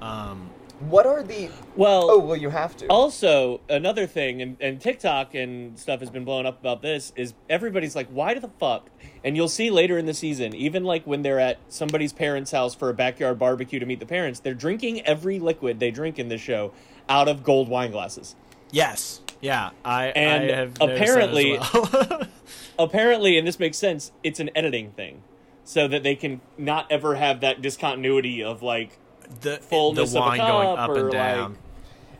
[0.00, 0.50] Um,
[0.90, 1.48] what are the?
[1.76, 2.86] Well, Oh well, you have to.
[2.88, 7.34] also another thing, and, and TikTok and stuff has been blowing up about this is
[7.50, 8.88] everybody's like, why the fuck?
[9.24, 12.74] And you'll see later in the season, even like when they're at somebody's parents' house
[12.74, 16.28] for a backyard barbecue to meet the parents, they're drinking every liquid they drink in
[16.28, 16.72] this show
[17.08, 18.34] out of gold wine glasses.
[18.70, 19.20] yes.
[19.40, 19.70] Yeah.
[19.84, 22.22] I, And I have noticed that as apparently- well.
[22.78, 25.22] apparently, and this makes sense, it's an editing thing,
[25.64, 28.98] so that they can not ever have that discontinuity of like
[29.40, 31.58] the fullness the of a wine going up or, and like, down.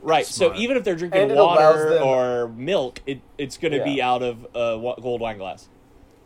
[0.03, 0.27] right.
[0.27, 0.57] Smart.
[0.57, 4.23] So even if they're drinking water them- or milk, it, it's going to be out
[4.23, 5.69] of a wa- gold wine glass.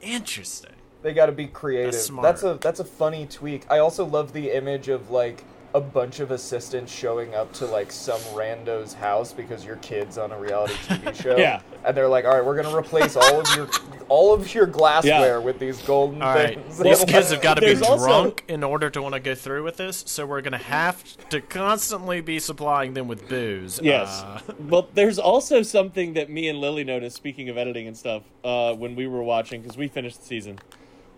[0.00, 0.72] Interesting.
[1.02, 1.92] They got to be creative.
[1.92, 2.22] That's smart.
[2.24, 3.70] That's a that's a funny tweak.
[3.70, 7.92] I also love the image of like a bunch of assistants showing up to like
[7.92, 11.36] some rando's house because your kid's on a reality TV show.
[11.36, 11.60] Yeah.
[11.84, 13.68] And they're like, "All right, we're going to replace all of your
[14.08, 15.44] all of your glassware Yeah.
[15.44, 18.06] with these golden All right, things." these Well, kids have got to be there's also-
[18.06, 20.04] drunk in order to want to go through with this.
[20.06, 23.78] So we're gonna have to constantly be supplying them with booze.
[23.82, 24.22] Yes.
[24.22, 27.16] Uh, well, there's also something that me and Lily noticed.
[27.16, 30.58] Speaking of editing and stuff, uh, when we were watching because we finished the season,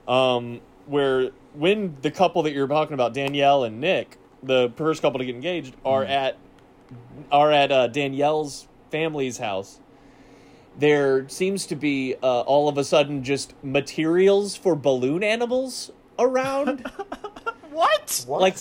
[0.08, 5.18] um, where when the couple that you're talking about, Danielle and Nick, the first couple
[5.18, 6.36] to get engaged, are at
[7.30, 9.80] are at uh, Danielle's family's house.
[10.78, 16.80] There seems to be uh, all of a sudden just materials for balloon animals around
[17.70, 18.24] what?
[18.26, 18.40] What?
[18.40, 18.56] like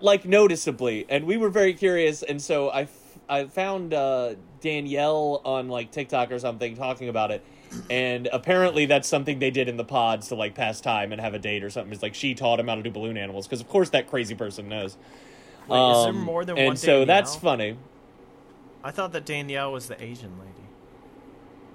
[0.00, 5.40] like noticeably and we were very curious and so i f- i found uh danielle
[5.44, 7.44] on like tiktok or something talking about it
[7.90, 11.34] and apparently that's something they did in the pods to like pass time and have
[11.34, 11.92] a date or something.
[11.92, 14.34] It's like she taught him how to do balloon animals because of course that crazy
[14.34, 14.96] person knows.
[15.68, 17.76] Wait, is there Um, more than and one so that's funny.
[18.84, 20.50] I thought that Danielle was the Asian lady.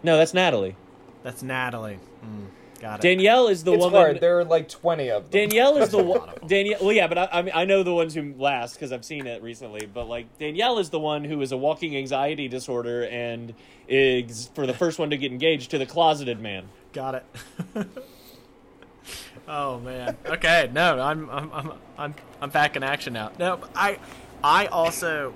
[0.04, 0.76] no that's natalie.
[1.24, 2.00] That's Natalie.
[2.24, 2.48] Mm,
[2.80, 3.02] got it.
[3.02, 4.20] danielle is the it's woman hard.
[4.20, 5.32] There are like twenty of them.
[5.32, 6.30] Danielle is the one.
[6.48, 6.80] Danielle.
[6.82, 9.28] Well, yeah, but I, I mean, I know the ones who last because I've seen
[9.28, 9.86] it recently.
[9.86, 13.54] But like Danielle is the one who is a walking anxiety disorder and
[13.88, 16.66] is for the first one to get engaged to the closeted man.
[16.94, 17.26] got it.
[19.48, 20.18] Oh man.
[20.26, 20.70] Okay.
[20.74, 23.32] No, I'm I'm I'm I'm I'm back in action now.
[23.40, 23.98] No, I
[24.44, 25.34] I also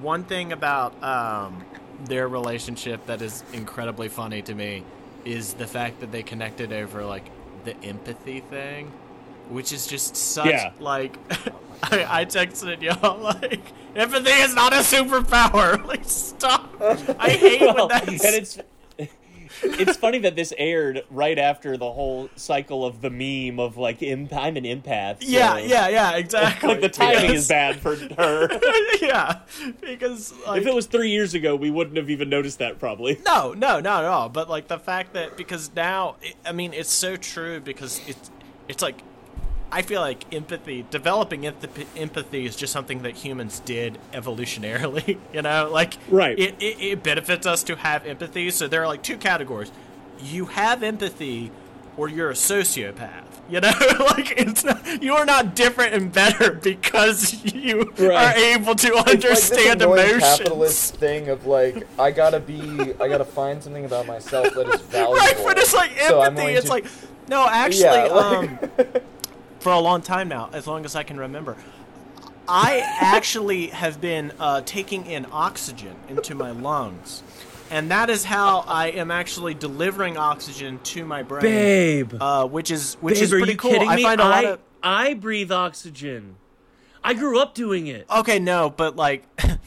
[0.00, 1.62] one thing about um
[2.04, 4.84] their relationship that is incredibly funny to me
[5.24, 7.24] is the fact that they connected over like
[7.64, 8.90] the empathy thing,
[9.48, 10.72] which is just such Yeah.
[10.78, 11.16] like
[11.82, 13.60] I, I texted y'all like
[13.96, 15.84] empathy is not a superpower.
[15.90, 16.74] Like stop.
[17.18, 18.58] I hate Well, when that's and it's
[19.62, 24.02] it's funny that this aired right after the whole cycle of the meme of like
[24.02, 25.22] imp- I'm an empath.
[25.22, 26.68] so- yeah, yeah, yeah, exactly.
[26.70, 28.48] Like the timing Because- is bad for her.
[29.00, 29.40] yeah,
[29.80, 33.18] because like if it was three years ago, we wouldn't have even noticed that probably.
[33.26, 34.28] no, no, not at all.
[34.28, 38.30] But like the fact that because now, I mean, it's so true because it's
[38.68, 39.02] it's like
[39.72, 45.18] I feel like empathy, developing empathy, empathy is just something that humans did evolutionarily.
[45.32, 46.38] You know, like Right.
[46.38, 48.50] It, it it benefits us to have empathy.
[48.50, 49.70] So there are like two categories:
[50.22, 51.50] you have empathy,
[51.96, 53.24] or you're a sociopath.
[53.48, 58.36] You know, like it's not, you are not different and better because you Right.
[58.36, 60.22] are able to It's like this understand emotions.
[60.22, 62.60] capitalist thing of like I gotta be,
[63.00, 65.14] I gotta find something about myself that is valuable.
[65.14, 66.36] right, but it's like empathy.
[66.36, 66.86] going it's to- like
[67.28, 69.04] no, actually, yeah, um, like,
[69.60, 71.56] for a long time now, as long as I can remember,
[72.48, 77.22] I actually have been uh, taking in oxygen into my lungs,
[77.70, 81.42] and that is how I am actually delivering oxygen to my brain.
[81.42, 83.70] Babe, uh, which is which babe, is are pretty you cool.
[83.70, 84.02] kidding I me?
[84.02, 86.36] find a lot I, of I breathe oxygen.
[87.04, 88.06] I grew up doing it.
[88.10, 89.24] okay, no, but like.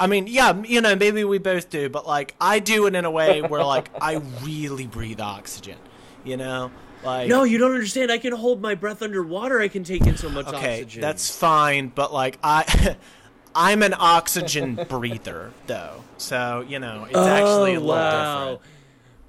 [0.00, 3.04] I mean, yeah, you know, maybe we both do, but like I do it in
[3.04, 5.78] a way where like I really breathe oxygen,
[6.24, 6.72] you know,
[7.04, 8.10] like No, you don't understand.
[8.10, 9.60] I can hold my breath underwater.
[9.60, 11.00] I can take in so much Okay, oxygen.
[11.00, 12.96] that's fine, but like I,
[13.54, 18.44] I'm an oxygen breather though, so you know it's actually a Oh, little wow.
[18.44, 18.60] different.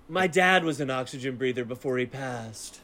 [0.07, 2.79] My dad was an oxygen breather before he passed.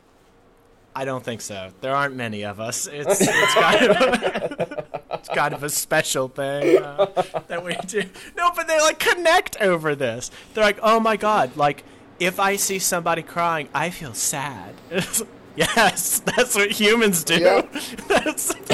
[0.96, 1.72] I don't think so.
[1.80, 2.86] There aren't many of us.
[2.86, 7.06] It's it's kind of a, it's kind of a special thing uh,
[7.48, 8.04] that we do.
[8.36, 10.32] No, but they like connect over this.
[10.54, 11.84] They're like, oh my god, like
[12.22, 14.76] if I see somebody crying, I feel sad.
[15.56, 17.40] yes, that's what humans do.
[17.40, 17.62] Yeah.
[18.08, 18.54] That's,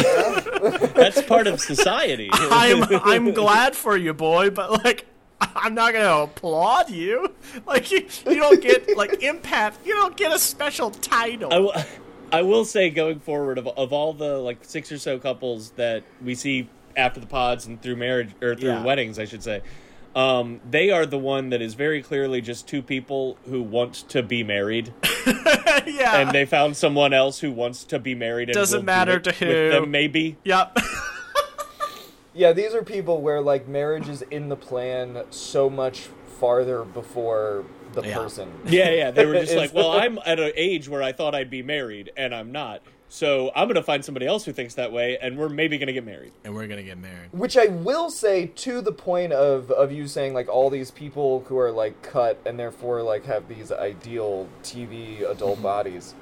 [0.93, 2.29] That's part of society.
[2.33, 5.05] I'm I'm glad for you, boy, but like
[5.41, 7.33] I'm not gonna applaud you.
[7.65, 9.73] Like you, you don't get like empath.
[9.86, 11.49] You don't get a special title.
[11.51, 11.73] I, w-
[12.31, 16.03] I will say going forward of, of all the like six or so couples that
[16.21, 18.83] we see after the pods and through marriage or through Yeah.
[18.83, 19.62] weddings, I should say,
[20.17, 24.23] um, they are the one that is very clearly just two people who want to
[24.23, 24.91] be married,
[25.86, 26.17] yeah.
[26.17, 28.49] and they found someone else who wants to be married.
[28.49, 29.69] And Doesn't will do matter it to with who.
[29.69, 30.38] them, maybe.
[30.43, 30.77] Yep.
[32.34, 37.65] yeah, these are people where like marriage is in the plan so much farther before
[37.93, 38.17] the Yeah.
[38.17, 38.51] person.
[38.65, 39.12] Yeah, yeah.
[39.12, 42.12] They were just like, well, I'm at an age where I thought I'd be married,
[42.17, 42.82] and I'm not.
[43.10, 46.06] So I'm gonna find somebody else who thinks that way, and we're maybe gonna get
[46.06, 46.34] married.
[46.43, 47.30] and we're gonna get married.
[47.32, 51.46] Which I will say to the point of of you saying like all these people
[51.48, 56.15] who are like cut and therefore like have these ideal TV adult bodies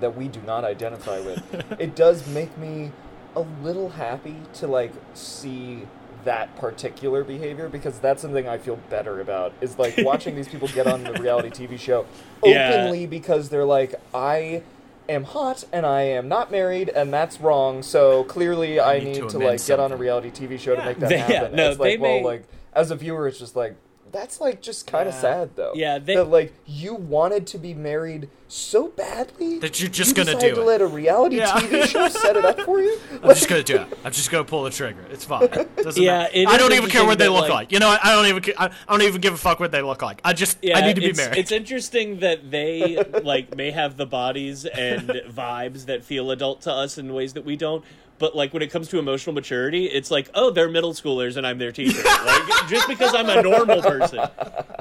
[0.00, 1.42] that we do not identify with.
[1.78, 2.90] it does make me
[3.36, 5.82] a little happy to like see
[6.24, 10.68] that particular behavior because that's something I feel better about is like watching these people
[10.68, 12.06] get on the reality TV show
[12.44, 12.70] Yeah.
[12.72, 14.62] openly because they're like I
[15.08, 19.14] am hot and I am not married and that's wrong so clearly I, need need,
[19.14, 20.80] to to, amend like get on a reality TV show Yeah.
[20.80, 21.56] to make that They- yeah, happen.
[21.56, 23.74] no, it's like they well may- like as a viewer it's just like
[24.12, 25.20] that's like just kind of Yeah.
[25.20, 25.72] sad though.
[25.74, 30.14] Yeah, they- that like you wanted to be married so badly That you're just you
[30.14, 30.64] gonna decided do to it.
[30.66, 31.52] let a reality Yeah.
[31.58, 32.98] TV show set it up for you.
[33.22, 33.98] I'm just gonna do it.
[34.04, 35.02] I'm just gonna pull the trigger.
[35.10, 35.48] It's fine.
[35.82, 37.50] Doesn't Yeah, it I don't even care what they look like.
[37.50, 38.04] like- You know what?
[38.04, 38.42] I don't even.
[38.42, 40.20] ca- I, I don't even give a fuck what they look like.
[40.24, 40.58] I just.
[40.62, 41.38] Yeah, I need to be married.
[41.38, 46.72] It's interesting that they like may have the bodies and vibes that feel adult to
[46.72, 47.82] us in ways that we don't.
[48.22, 51.44] But like when it comes to emotional maturity, it's like, oh, they're middle schoolers and
[51.44, 52.04] I'm their teacher.
[52.04, 54.20] like just because I'm a normal person,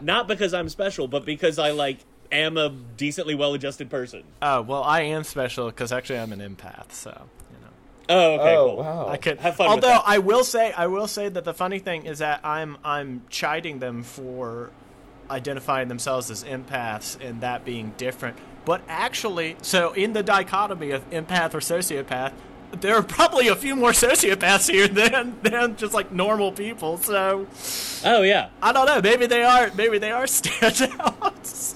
[0.03, 1.97] not because I'm special, but because I like
[2.31, 4.21] am a decently well-adjusted person.
[4.43, 6.91] Oh well, I am special because actually I'm an empath.
[6.91, 7.71] So you know.
[8.09, 8.77] Oh, okay, oh cool.
[8.77, 9.07] wow!
[9.07, 10.03] I could Have fun with Although that.
[10.05, 13.79] I will say, I will say that the funny thing is that I'm I'm chiding
[13.79, 14.69] them for
[15.31, 18.37] identifying themselves as empaths and that being different.
[18.65, 22.33] But actually, so in the dichotomy of empath or sociopath,
[22.79, 26.97] there are probably a few more sociopaths here than than just like normal people.
[26.97, 27.47] So
[28.05, 29.01] Oh yeah, I don't know.
[29.01, 29.69] Maybe they are.
[29.75, 31.75] Maybe they are standouts.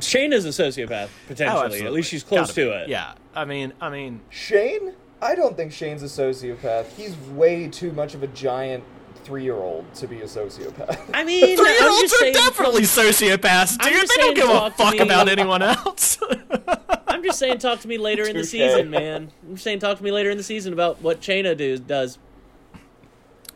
[0.00, 1.48] Shane is a sociopath potentially.
[1.48, 1.90] At Oh, absolutely.
[1.90, 2.62] least she's close Gotta be.
[2.64, 2.88] to it.
[2.88, 3.14] Yeah.
[3.34, 6.86] I mean, I mean, Shane, I don't think Shane's a sociopath.
[6.96, 8.84] He's way too much of a giant
[9.28, 10.98] three-year-old to be a sociopath.
[11.14, 12.32] I mean, I'm Three-year-olds just are saying.
[12.32, 14.08] definitely sociopaths, dude.
[14.08, 16.18] They don't give a fuck about anyone else.
[17.06, 19.30] I'm just saying, talk to me later in the season, man.
[19.46, 22.18] I'm just saying, talk to me later in the season about what Shayna do, does.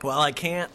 [0.02, 0.70] well, I can't.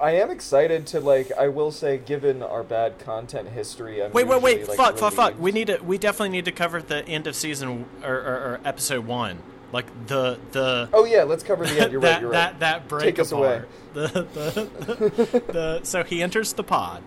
[0.00, 1.30] I am excited to like.
[1.32, 4.58] I will say, given our bad content history, I'm Wait, wait, wait!
[4.60, 5.38] usually, like, fuck, fuck, fuck!
[5.38, 5.78] We need to.
[5.80, 9.40] We definitely need to cover the end of season or, or, or episode one,
[9.72, 10.88] like the the.
[10.92, 11.92] Oh yeah, let's cover the end.
[11.92, 12.22] You're that, right.
[12.22, 12.60] You're that right.
[12.60, 13.56] that break Take us away.
[13.56, 13.68] apart.
[13.92, 17.02] The, the, the, so he enters the pod.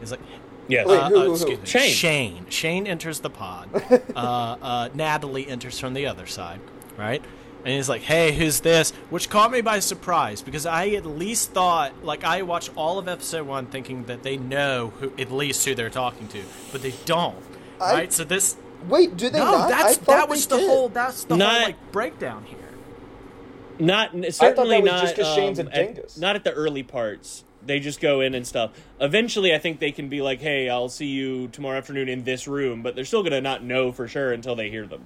[0.00, 0.20] He's like,
[0.68, 0.86] Yes.
[0.86, 1.32] Wait, uh, who, uh, who, who?
[1.34, 1.90] excuse me, Shane.
[1.92, 2.46] Shane.
[2.48, 3.68] Shane enters the pod.
[4.16, 6.60] uh, uh, Natalie enters from the other side,
[6.96, 7.22] right?
[7.64, 11.50] And he's like, "Hey, who's this?" Which caught me by surprise because I at least
[11.52, 15.64] thought, like, I watched all of episode one thinking that they know who, at least
[15.64, 17.36] who they're talking to, but they don't.
[17.80, 18.12] I- right?
[18.12, 18.56] So this,
[18.88, 19.72] Wait, do they no, not?
[19.72, 20.68] I that's thought that was the did.
[20.68, 20.88] whole.
[20.88, 22.58] That's the Not- whole like breakdown here.
[23.78, 25.02] Not certainly was not.
[25.02, 27.44] just 'cause Shane's a um, at- not at the early parts.
[27.64, 28.72] They just go in and stuff.
[29.00, 32.46] Eventually, I think they can be like, "Hey, I'll see you tomorrow afternoon in this
[32.48, 35.04] room," but they're still gonna not know for sure until they hear them.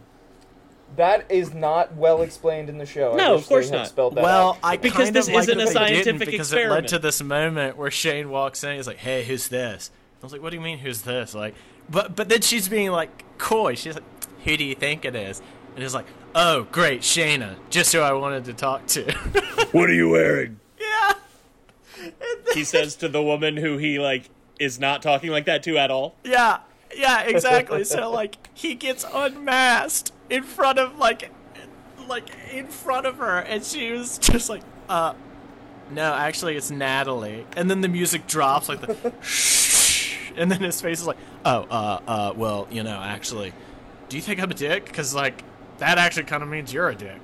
[0.96, 3.12] That is not well explained in the show.
[3.12, 3.88] I No, wish of course they not.
[3.88, 4.58] Spelled that Well, out.
[4.62, 6.88] I Because kind this of like isn't that a scientific didn't scientific because it led
[6.88, 8.76] to this moment where Shane walks in.
[8.76, 9.90] He's like, "Hey, who's this?"
[10.22, 11.54] I was like, "What do you mean, who's this?" Like,
[11.88, 13.74] but but then she's being like coy.
[13.74, 14.04] She's like,
[14.44, 15.40] "Who do you think it is?"
[15.74, 19.12] And he's like, "Oh, great, Shayna, just who I wanted to talk to."
[19.72, 20.60] What are you wearing?
[20.80, 21.12] yeah.
[22.54, 25.90] He says to the woman who he like is not talking like that to at
[25.90, 26.14] all.
[26.24, 26.60] Yeah,
[26.94, 27.84] yeah, exactly.
[27.84, 31.30] so like he gets unmasked in front of like
[32.08, 35.14] like in front of her and she was just like, uh
[35.90, 37.44] no, actually it's Natalie.
[37.56, 39.75] And then the music drops like the shh
[40.40, 43.52] and then his face is like, "Oh, uh uh well, you know, actually,
[44.08, 45.42] do you think I'm a dick cuz like
[45.78, 47.20] that actually kind of means you're a dick."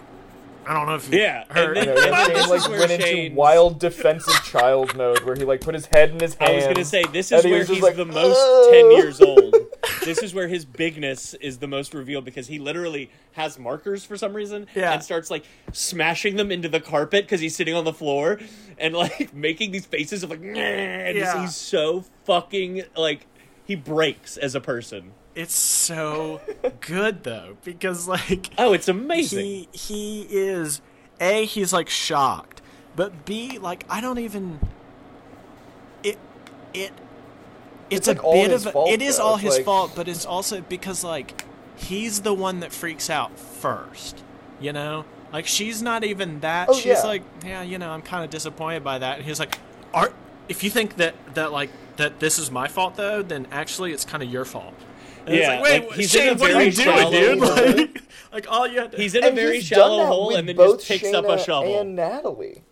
[0.66, 2.68] I don't know if you Yeah, and heard then- You know, and and Shane like
[2.68, 6.35] where went into wild defensive child mode where he like put his head in his
[6.35, 6.51] hands.
[6.51, 8.90] I was gonna say this is where was just he's like, the most "Oh." ten
[8.92, 9.55] years old.
[10.05, 14.16] This is where his bigness is the most revealed because he literally has markers for
[14.16, 14.92] some reason Yeah.
[14.92, 18.38] and starts like smashing them into the carpet because he's sitting on the floor
[18.79, 23.27] and like making these faces of like "Nah," and just- he's so fucking like
[23.64, 25.12] he breaks as a person.
[25.35, 26.40] It's so
[26.81, 29.38] good though because like Oh, it's amazing.
[29.45, 30.81] he he is
[31.21, 32.61] a he's like shocked
[32.97, 34.59] but b like i don't even
[36.03, 36.18] it
[36.75, 36.92] it
[37.90, 39.23] it's, It's, a like, all bit his of fault, it is though.
[39.25, 41.45] all It's his like- fault but it's also because like
[41.77, 44.23] he's the one that freaks out first
[44.61, 47.03] you know like she's not even that Oh, she's yeah.
[47.03, 49.59] like yeah you know i'm kind of disappointed by that and he's like
[49.95, 50.12] are
[50.49, 54.05] if you think that that like that this is my fault though then actually it's
[54.05, 54.75] kind of your fault
[55.27, 57.39] and Yeah, it's like, wait, like, he's in Shane, what are you doing, dude?
[57.41, 60.57] Like, like all you had to, He's in a And very shallow hole and then
[60.57, 61.81] both just picks up a shovel.
[61.81, 62.63] And Natalie.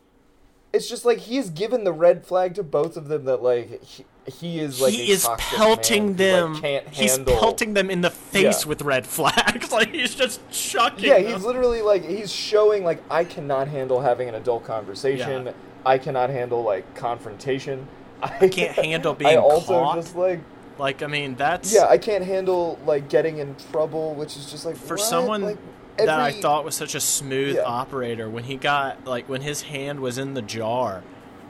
[0.73, 3.83] It's just like he has given the red flag to both of them that like
[3.83, 6.53] he, he is like he a is pelting man who, them.
[6.55, 7.37] like, can't he's handle.
[7.39, 8.69] pelting them in the face Yeah.
[8.69, 9.73] with red flags.
[9.73, 11.07] like he's just chucking.
[11.07, 11.33] Yeah, them.
[11.33, 15.47] he's literally like he's showing like I cannot handle having an adult conversation.
[15.47, 15.53] Yeah.
[15.85, 17.89] I cannot handle like confrontation.
[18.23, 19.97] I can't handle I being also caught.
[19.97, 20.39] just like
[20.81, 24.65] like I mean that's yeah, I can't handle like getting in trouble, which is just
[24.67, 25.01] like for what?
[25.01, 25.59] someone Like,
[25.99, 27.63] that I thought was such a smooth Yeah.
[27.63, 31.03] operator when he got like when his hand was in the jar.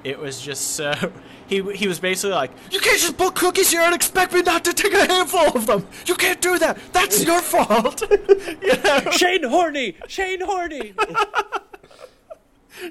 [0.03, 0.93] It was just so
[1.47, 4.65] he he was basically like, you can't just put cookies here and expect me not
[4.65, 5.87] to take a handful of them.
[6.07, 6.79] You can't do that.
[6.93, 8.03] That's your fault.
[8.11, 9.11] you know?
[9.13, 10.95] Shane Horny, Shane Horny.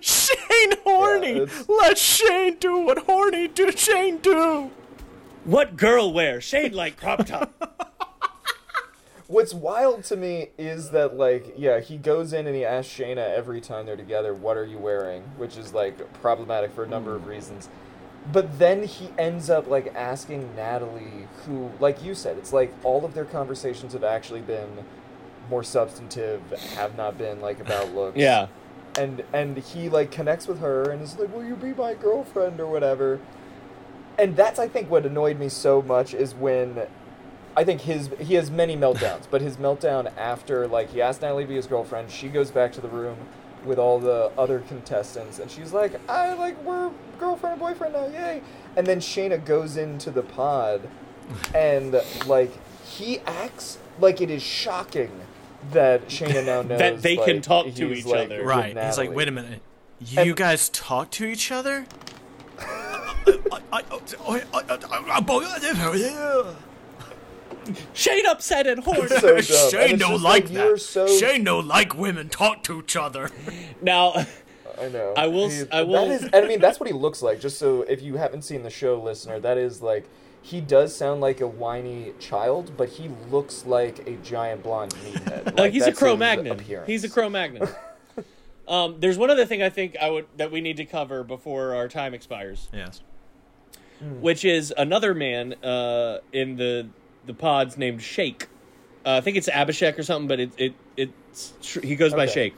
[0.02, 1.38] Shane Horny.
[1.40, 4.70] it's- Let Shane do what Horny do Shane do.
[5.44, 6.42] What girl wear?
[6.42, 7.54] shade like crop top.
[9.28, 13.36] What's wild to me is that like yeah, he goes in and he asks Shayna
[13.36, 17.16] every time they're together, "What are you wearing?" which is like problematic for a number
[17.16, 17.30] of hmm.
[17.30, 17.70] reasons.
[18.32, 23.06] But then he ends up like asking Natalie, who like you said, it's like all
[23.06, 24.84] of their conversations have actually been
[25.48, 26.42] more substantive,
[26.76, 28.18] have not been like about looks.
[28.18, 28.48] yeah.
[28.98, 32.60] and and he like connects with her and is like, "Will you be my girlfriend
[32.60, 33.20] or whatever?"
[34.20, 36.82] And that's I think what annoyed me so much is when
[37.56, 41.44] I think his he has many meltdowns, but his meltdown after like he asked Natalie
[41.46, 43.18] to be his girlfriend, she goes back to the room
[43.66, 48.08] with all the other contestants and she's like, "I like we're girlfriend and boyfriend now,
[48.08, 48.42] yay!"
[48.76, 50.82] And then Shayna goes into the pod
[51.56, 52.52] and like
[52.86, 55.12] he acts like it is shocking
[55.72, 58.44] that Shayna now knows That they can talk to each like, other.
[58.46, 58.78] Right.
[58.78, 59.62] He's like, wait a minute.
[60.00, 61.86] You And- guys talk to each other?
[67.94, 69.08] Shane upset and horny.
[69.08, 69.36] so dumb.
[69.38, 70.80] And Shane it's don't just like that.
[70.82, 73.30] so Shane don't like women talk to each other.
[73.82, 74.14] now,
[74.80, 75.14] I know.
[75.16, 77.22] I will He- s- I will- That is, and I mean, that's what he looks
[77.22, 77.40] like.
[77.40, 80.10] Just so if you haven't seen the show, listener, that is like
[80.42, 85.46] he does sound like a whiny child, but he looks like a giant blonde meathead.
[85.46, 86.60] Like, Like, he's a that's his Cro-Magnon.
[86.88, 87.68] He's a Cro-Magnon.
[88.68, 91.76] um, there's one other thing I think I would that we need to cover before
[91.76, 93.02] our time expires, Yes.
[94.02, 96.88] Which is another man uh, in the
[97.26, 98.48] the pods named Shake.
[99.06, 102.34] Uh, I think it's Abhishek or something, but it it it's he goes by Okay.
[102.34, 102.56] Shake.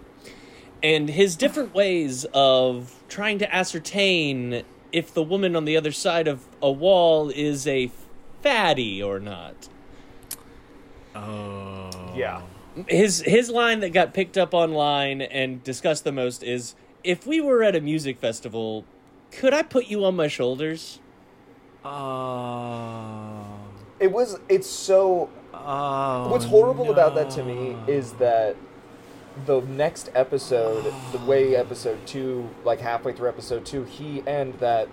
[0.84, 6.28] And his different ways of trying to ascertain if the woman on the other side
[6.28, 7.92] of a wall is a
[8.42, 9.70] fatty or not.
[11.16, 12.14] Oh.
[12.16, 12.42] Yeah.
[12.88, 16.74] his his line that got picked up online and discussed the most is
[17.04, 18.86] if we were at a music festival
[19.32, 21.00] could i put you on my shoulders
[21.84, 23.46] Oh.
[24.00, 24.40] It was.
[24.50, 25.30] It's so.
[25.54, 26.30] Oh.
[26.30, 28.56] What's horrible about that to me is that
[29.46, 34.88] the next episode, the way episode two, like halfway through episode two, he and that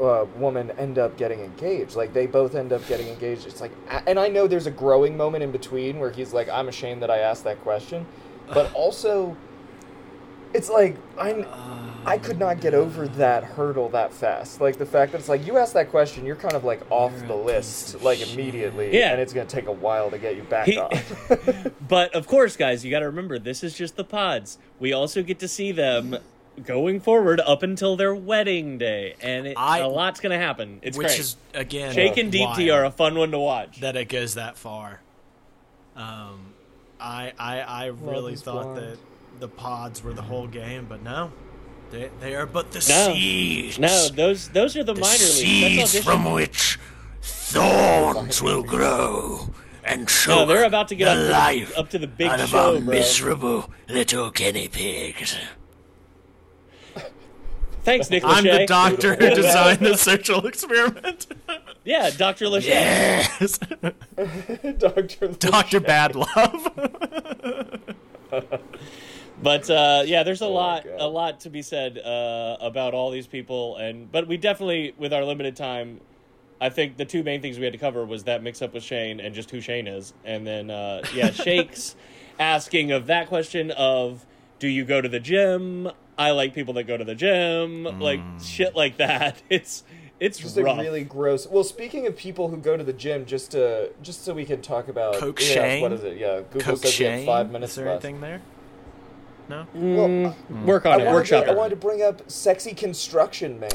[0.00, 1.96] uh, woman end up getting engaged.
[1.96, 3.46] Like they both end up getting engaged.
[3.46, 3.72] It's like,
[4.06, 7.10] and I know there's a growing moment in between where he's like, "I'm ashamed that
[7.10, 8.06] I asked that question,"
[8.52, 9.36] but also,
[10.52, 11.46] it's like I'm.
[12.06, 14.60] I could not get over that hurdle that fast.
[14.60, 17.12] Like the fact that it's like you ask that question, you're kind of like off
[17.18, 19.12] You're the list like immediately, Yeah.
[19.12, 21.28] and it's gonna take a while to get you back He- off.
[21.88, 25.22] but of course guys you got to remember this is just the pods we also
[25.22, 26.16] get to see them
[26.64, 30.96] going forward up until their wedding day and it, I- a lot's gonna happen it's
[30.96, 34.08] Which great is again shake and Deepti are a fun one to watch that it
[34.08, 35.00] goes that far.
[35.96, 36.52] Um,
[37.00, 38.78] I I I really is thought blind.
[38.78, 38.98] that
[39.40, 41.32] the pods were the whole game, but no,
[41.94, 43.14] they they are but the No.
[43.14, 43.78] seeds.
[43.78, 46.78] no those those are the, the minor leagues seeds from which
[47.22, 49.48] thorns will grow
[49.84, 52.06] and choke no they're about to get the up to life the, up to the
[52.06, 55.36] big out of show our bro miserable little guinea pigs.
[57.82, 61.26] thanks nick I'm the doctor who designed the social experiment.
[61.84, 62.66] yeah dr Lachey.
[62.66, 63.58] yes,
[64.78, 66.72] Doctor Doctor Bad Love.
[69.44, 73.10] But uh, yeah, there's a Oh, lot, a lot to be said uh, about all
[73.10, 76.00] these people, and but we definitely, with our limited time,
[76.60, 78.82] I think the two main things we had to cover was that mix up with
[78.82, 81.94] Shane and just who Shane is, and then uh, yeah, Shake's
[82.40, 84.24] asking of that question of
[84.58, 85.90] do you go to the gym?
[86.16, 89.42] I like people that go to the gym, like shit like that.
[89.50, 89.84] It's
[90.20, 90.76] it's Just rough.
[90.78, 91.44] like really gross.
[91.46, 94.62] Well, speaking of people who go to the gym, just to just so we can
[94.62, 95.82] talk about Coke yeah, Shane?
[95.82, 96.16] What is it?
[96.16, 97.26] Yeah, Google Coke says we have Shane.
[97.26, 98.04] five minutes Is there left.
[98.04, 98.40] anything there?
[99.48, 99.66] No.
[99.74, 100.64] Well, mm, mm.
[100.64, 101.04] Work I on it.
[101.04, 103.70] wanted, Workshop to, I wanted to bring up sexy construction man.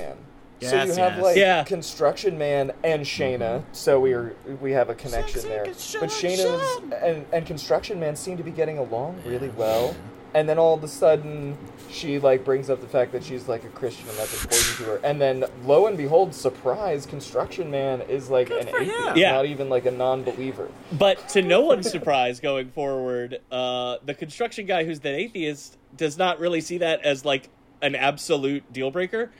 [0.62, 1.24] so Yes, you have yes.
[1.24, 1.64] like Yeah.
[1.64, 3.66] construction man and Shayna, mm-hmm.
[3.74, 5.66] so we are we have a connection Sexy there.
[5.66, 6.30] But construction.
[6.32, 9.96] Shayna's and and construction man seem to be getting along really well.
[10.34, 11.58] And then all of a sudden,
[11.90, 14.84] she like brings up the fact that she's like a Christian and that's important to
[14.84, 15.00] her.
[15.04, 19.32] And then lo and behold, surprise, construction man is like Good an atheist, Yeah.
[19.32, 20.70] not even like a non-believer.
[20.92, 26.18] But to no one's surprise going forward, uh, the construction guy who's the atheist does
[26.18, 27.50] not really see that as like
[27.82, 29.32] an absolute deal breaker.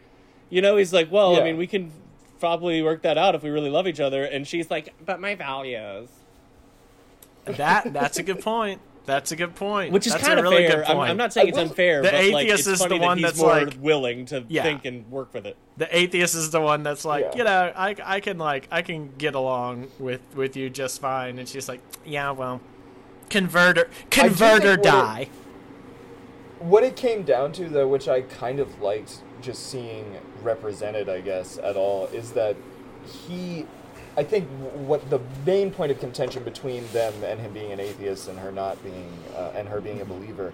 [0.50, 1.92] You know, he's like, well, I mean, we can
[2.40, 4.24] probably work that out if we really love each other.
[4.24, 6.10] And she's like, but my values.
[7.46, 8.82] That that's a good point.
[9.06, 9.92] That's a good point.
[9.92, 10.78] Which is That's kind of really fair.
[10.82, 11.10] good I'm, point.
[11.10, 13.18] I'm not saying it's unfair, The but like, atheist it's is the funny that one
[13.18, 14.62] he's that's more like- willing to Yeah.
[14.64, 15.58] think and work with it.
[15.78, 17.38] the atheist is the one that's like, Yeah.
[17.38, 21.40] you know, I, I can like I can get along with with you just fine,
[21.40, 22.62] and she's like, yeah, well,
[23.30, 25.30] converter converter what it- die.
[26.60, 31.22] What it came down to, though, which I kind of liked just seeing represented, I
[31.22, 32.58] guess, at all, is that
[33.28, 33.66] he.
[34.20, 38.28] I think what the main point of contention between them and him being an atheist
[38.28, 40.52] and her not being, uh, and her being a believer,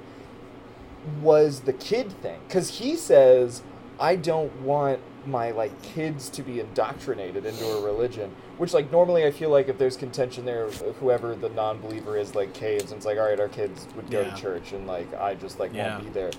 [1.20, 2.40] was the kid thing.
[2.48, 3.64] Because he says,
[4.00, 9.26] I don't want my like kids to be indoctrinated into a religion which like normally
[9.26, 10.68] i feel like if there's contention there
[11.00, 14.22] whoever the non-believer is like caves and it's like all right our kids would go
[14.22, 14.30] Yeah.
[14.30, 15.96] to church and like i just like Yeah.
[15.96, 16.30] won't be there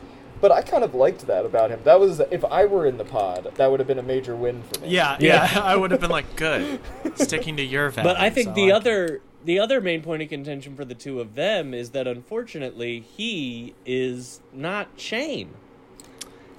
[0.41, 3.05] but i kind of liked that about him that was if i were in the
[3.05, 6.01] pod that would have been a major win for me Yeah, yeah, I would have
[6.01, 6.81] been like, good,
[7.17, 8.15] sticking to your values.
[8.15, 8.75] But I think I the like it.
[8.75, 13.01] other the other main point of contention for the two of them is that unfortunately
[13.01, 15.51] he is not Shane.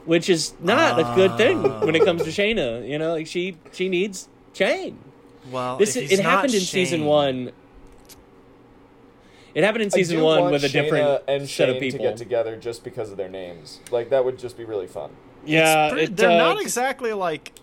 [0.05, 2.31] Which is not a good thing when it comes to ah.
[2.31, 2.87] Shayna.
[2.87, 4.97] You know, like she she needs Shane.
[5.51, 7.51] well, This if is, he's it not happened in season one.
[9.57, 11.97] It happened in season one want with a Shayna different and set Shane of people.
[11.99, 15.09] to get together just because of their names like that would just be really fun
[15.45, 17.53] yeah, pretty- it, they're uh, not exactly like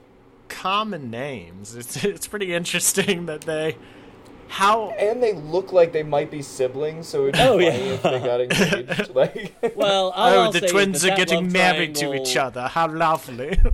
[0.49, 1.74] common names.
[1.74, 3.76] It's it's pretty interesting that they
[4.49, 7.92] how And they look like they might be siblings, so it'd be Oh, funny yeah.
[7.95, 9.11] if they got engaged.
[9.14, 11.95] Like, Well, all oh I'll the say is twins that are that getting love married
[11.97, 12.68] to each other.
[12.68, 13.59] How lovely.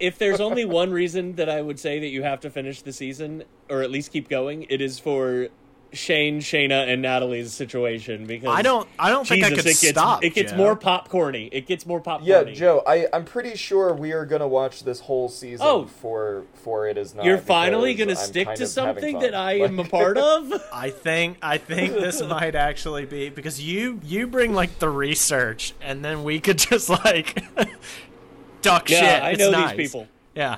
[0.00, 2.92] If there's only one reason that I would say that you have to finish the
[2.92, 5.46] season, or at least keep going, it is for
[5.92, 8.26] Shane, Shayna, and Natalie's situation.
[8.26, 10.24] Because I don't I don't think I could it gets stop.
[10.24, 10.56] it gets Joe.
[10.58, 11.48] more popcorny.
[11.52, 12.26] It gets more popcorny.
[12.26, 15.84] yeah, Joe, I I'm pretty sure we are gonna watch this whole season Oh.
[15.86, 17.24] for for it is not.
[17.24, 20.52] You're finally gonna I'm stick to something that I am a part of.
[20.72, 25.74] I think I think this might actually be because you you bring like the research
[25.82, 27.44] and then we could just like
[28.62, 29.22] duck yeah, shit.
[29.22, 29.76] I It's know nice.
[29.76, 30.08] these people.
[30.34, 30.56] Yeah.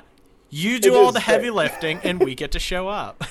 [0.49, 1.53] You do It all is the heavy great.
[1.55, 3.23] lifting and we get to show up.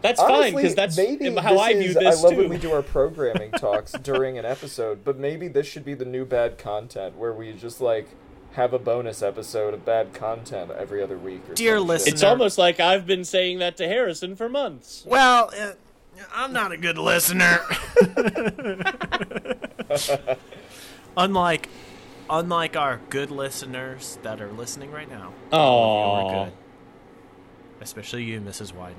[0.00, 2.38] That's fine because that's maybe how this I view is, this I love too.
[2.38, 6.04] when we do our programming talks during an episode, but maybe this should be the
[6.04, 8.08] new bad content where we just like
[8.52, 11.42] have a bonus episode of bad content every other week.
[11.50, 15.04] Or Dear some listener- It's almost like I've been saying that to Harrison for months.
[15.06, 15.72] Well, uh,
[16.32, 17.60] I'm not a good listener.
[21.16, 21.68] unlike
[22.30, 25.32] unlike our good listeners that are listening right now.
[25.52, 26.52] Oh, You're.
[27.80, 28.72] Especially you, Mrs.
[28.72, 28.94] Wyden.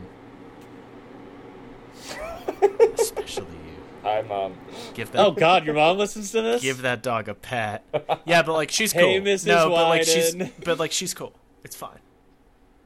[2.98, 4.08] Especially you.
[4.10, 4.54] I'm um.
[4.94, 6.62] Give that oh God, your mom listens to this.
[6.62, 7.84] give that dog a pat.
[8.26, 9.02] Yeah, but like she's cool.
[9.02, 9.48] Hey, Mrs.
[9.48, 10.52] No, but like she's Wyden.
[10.66, 11.34] but like she's cool.
[11.64, 12.00] It's fine.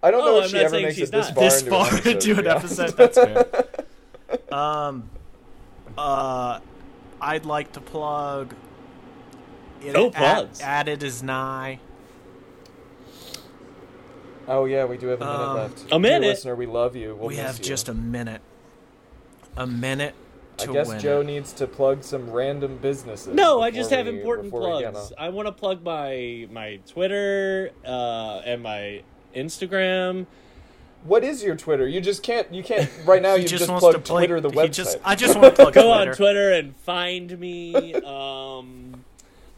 [0.02, 1.36] I don't know Oh, if I'm she not ever saying makes she's it this not.
[1.36, 2.10] far this into far an episode.
[2.10, 2.80] into to an be honest.
[2.80, 3.18] episode, that's
[4.50, 4.54] fair.
[4.58, 5.10] um,
[5.98, 6.60] uh,
[7.22, 8.54] I'd like to plug.
[9.82, 10.62] It, Oh, Ad- plugs.
[10.62, 11.80] added is nigh.
[14.48, 15.86] Oh yeah, we do have a minute Um, left.
[15.92, 16.20] a minute?
[16.22, 17.16] Dear listener, we love you.
[17.16, 17.64] We'll we miss have you.
[17.64, 18.42] just a minute.
[19.58, 20.16] A minute
[20.62, 21.00] I guess win.
[21.00, 21.26] Joe it.
[21.26, 23.34] needs to plug some random businesses.
[23.34, 25.14] No, I just have we- important before we get plugs.
[25.18, 29.02] I want to plug my my Twitter uh, and my
[29.36, 30.26] Instagram.
[31.06, 31.88] What is your Twitter?
[31.88, 32.52] You just can't.
[32.54, 32.90] You can't.
[33.06, 34.72] Right now, you just just, wants plugged to play- Twitter, the he website.
[34.72, 36.12] just- I just want to plug Go Twitter.
[36.12, 37.94] on Twitter and find me.
[38.04, 38.83] Um,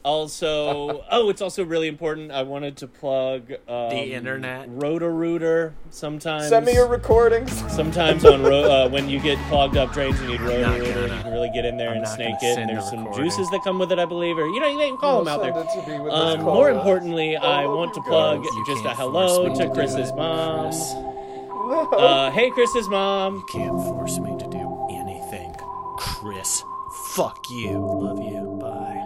[0.05, 2.31] also, oh, it's also really important.
[2.31, 4.67] I wanted to plug um, The internet.
[4.69, 5.73] Roto-Rooter.
[5.89, 7.51] Sometimes Send me your recordings.
[7.73, 11.01] Sometimes on ro- uh, when you get clogged up drains, you need not Roto-Rooter.
[11.01, 12.57] You can really get in there I'm and snake it.
[12.59, 13.23] And there's the some recording.
[13.25, 15.41] juices that come with it, I believe, or you know, you can call them out
[15.41, 15.49] there.
[15.51, 16.53] it to me with this Um, call.
[16.53, 18.43] more importantly, I want to plug.
[18.45, 20.65] You just a hello to Chris's it, mom.
[20.69, 20.93] Chris.
[21.99, 23.35] Uh, hey, Chris's mom.
[23.37, 25.51] You can't force me to do anything,
[25.97, 26.63] Chris.
[27.15, 27.79] Fuck you.
[27.79, 28.59] Love you.
[28.61, 29.04] Bye.